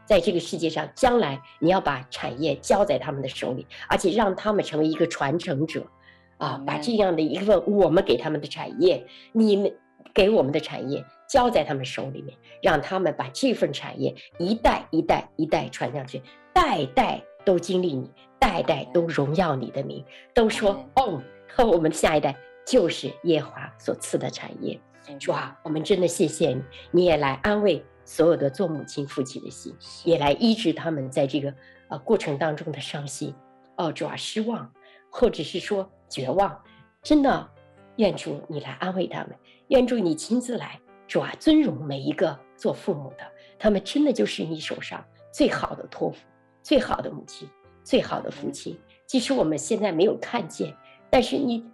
[0.06, 5.86] 在这个世界上，将来你要把产业交在他们的手里，而且让他们成为一个传承者，
[6.38, 9.70] 啊，把这样的一份我们给他们的产业，你们
[10.14, 16.22] 给我们的产业交在他们手里面，让他们把这份产业一代一代一代传下去，
[16.52, 22.34] 代代都经历你，代代都荣耀你的名，都说哦，和我们下一代。
[22.66, 24.80] 就是耶华所赐的产业，
[25.20, 26.62] 主啊，我们真的谢谢你，
[26.92, 31.54] 你也来安慰所有的做母亲、父亲的心，也来医治他们在这个
[31.88, 33.34] 呃过程当中的伤心，
[33.76, 34.72] 哦，主啊，失望，
[35.10, 36.58] 或者是说绝望，
[37.02, 37.50] 真的，
[37.96, 39.36] 愿主你来安慰他们，
[39.68, 43.24] 愿主你亲自来，主啊，尊荣每一个做父母的，
[43.58, 46.18] 他们真的就是你手上最好的托付，
[46.62, 47.48] 最好的母亲，
[47.82, 50.74] 最好的父亲，即使我们现在没有看见，
[51.10, 51.64] 但是你。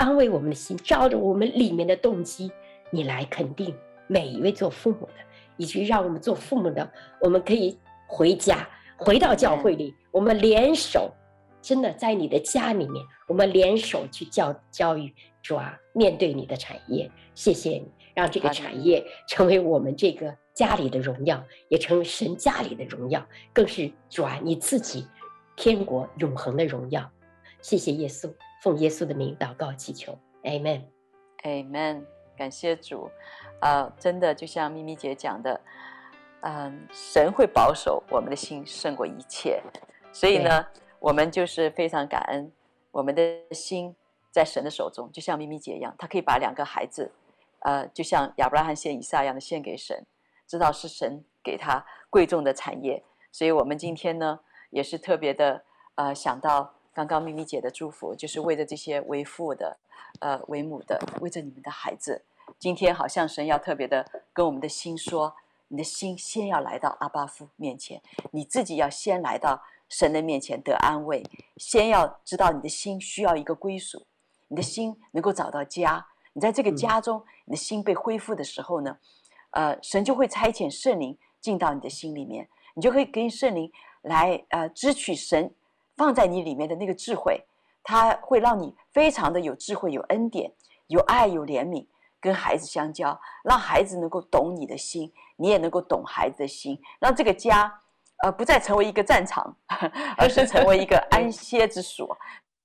[0.00, 2.52] 安慰我们的心，照着我们里面的动机，
[2.88, 3.74] 你来肯定
[4.06, 5.14] 每一位做父母的，
[5.56, 6.88] 以及让我们做父母的，
[7.20, 7.76] 我们可以
[8.06, 8.64] 回家，
[8.96, 11.12] 回到教会里，我们联手，
[11.60, 15.12] 真的在你的家里面，我们联手去教教育
[15.42, 25.06] 主啊，面对你的产业，谢谢你，让这个产业成为我们这个家里的荣耀，也成为神家里的荣耀，更是主啊你自己
[25.54, 27.08] 天国永恒的荣耀，
[27.62, 28.28] 谢谢耶稣。
[28.60, 32.02] 奉耶稣的名祷告祈求，Amen，Amen。
[32.36, 33.08] 感谢主，
[33.60, 35.60] 啊、呃，真的就像咪咪姐讲的，
[36.40, 39.62] 嗯、呃，神会保守我们的心胜过一切，
[40.12, 40.66] 所以呢，
[40.98, 42.50] 我们就是非常感恩，
[42.90, 43.94] 我们的心
[44.32, 47.12] 在神的手中，就像咪咪姐一样，她可以把两个孩子，
[47.60, 50.04] 呃，就像亚伯拉罕献以撒一样的献给神，
[50.46, 53.02] 知道是神给他贵重的产业，
[53.32, 54.40] 所以我们今天呢，
[54.70, 56.74] 也是特别的，呃，想到。
[56.94, 59.78] 刚刚咪咪姐的祝福，就是为着这些为父的，
[60.18, 62.24] 呃，为母的，为着你们的孩子。
[62.58, 65.32] 今天好像神要特别的跟我们的心说，
[65.68, 68.02] 你的心先要来到阿巴夫面前，
[68.32, 71.22] 你自己要先来到神的面前得安慰，
[71.56, 74.04] 先要知道你的心需要一个归属，
[74.48, 76.04] 你的心能够找到家。
[76.38, 78.96] 你在这个家中，你的心被恢复的时候呢，
[79.50, 83.68] 呃，神就会差遣圣灵进到你的心里面，你就可以跟圣灵
[84.02, 85.52] 来，呃，支取神。
[85.96, 87.44] 放在你里面的那个智慧，
[87.82, 90.52] 它会让你非常的有智慧、有恩典、
[90.86, 91.84] 有爱、有怜悯，
[92.20, 97.80] 跟孩子相交，让孩子能够懂你的心，你也能够懂孩子的心，让这个家，
[98.22, 99.56] 呃，不再成为一个战场，
[100.16, 102.16] 而是成为一个安 歇之所。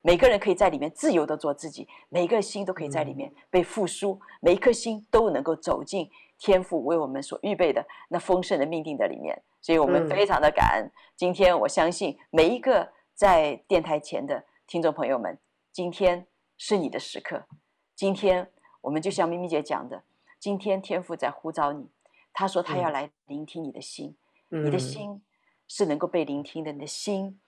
[0.03, 9.41] 每个人可以在里面自由的做自己，每个心都可以在里面被复苏，每一颗心都能够走进天父为我们所预备的那丰盛的命定的里面。
[9.61, 10.91] 所以我们非常的感恩。
[11.15, 12.93] 今天我相信每一个。
[13.15, 15.37] 在电台前的听众朋友们，
[15.71, 16.25] 今天
[16.57, 17.43] 是你的时刻。
[17.95, 18.49] 今天
[18.81, 20.01] 我们就像咪咪姐讲的，
[20.39, 21.87] 今天天父在呼召你，
[22.33, 24.15] 他说他要来聆听你的心，
[24.49, 25.21] 嗯、你的心
[25.67, 27.39] 是能够被聆听的，你的心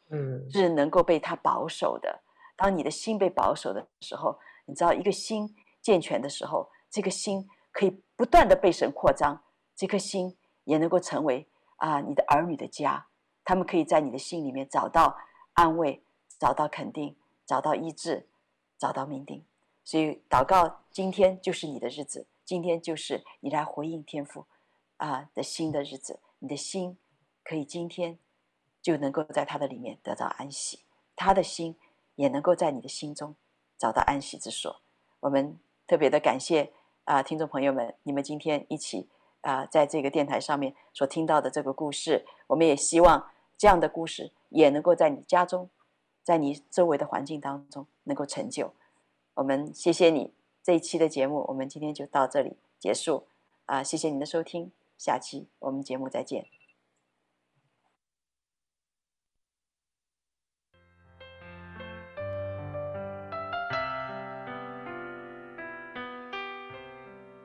[0.52, 2.22] 是能够被他保守的。
[2.56, 9.44] 当你的心被保守的时候，你知道一个心健全的时候，这个心可以不断的被神扩张，
[9.76, 11.48] 这颗心也能够成为
[11.78, 13.08] 啊你的儿女的家，
[13.44, 15.18] 他们可以在你的心里面找到。
[15.58, 16.04] 安慰，
[16.38, 18.28] 找到肯定，找到医治，
[18.78, 19.46] 找到命定。
[19.86, 24.46] 所以祷告，今天就是你的日子，今天就是你来回应天父
[24.98, 26.20] 啊的新的日子。
[26.40, 26.98] 你的心
[27.42, 28.20] 可以今天
[28.82, 30.84] 就能够在他的里面得到安息，
[31.16, 31.80] 他的心
[32.16, 33.36] 也能够在你的心中
[33.78, 34.82] 找到安息之所。
[35.20, 35.58] 我们
[35.88, 36.72] 特别的感谢
[37.04, 39.08] 啊，听众朋友们，你们今天一起
[39.42, 44.32] 啊，在这个电台上面所听到的这个故事，我们也希望这样的故事。
[44.50, 45.70] 也能够在你家中，
[46.24, 48.72] 在你周围的环境当中能够成就。
[49.34, 50.32] 我们谢谢你
[50.64, 53.26] 这一期的节目，我们今天就到这里结束
[53.66, 53.84] 啊！
[53.84, 56.65] 谢谢您的收听，下期我们节目再见。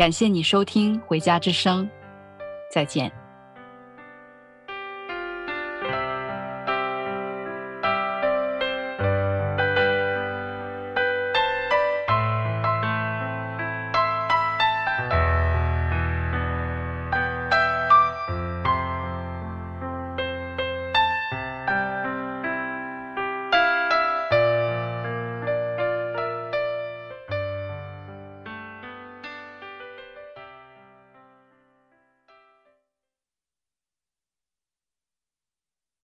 [0.00, 1.84] 感谢你收听《回家之声》，
[2.72, 3.19] 再见。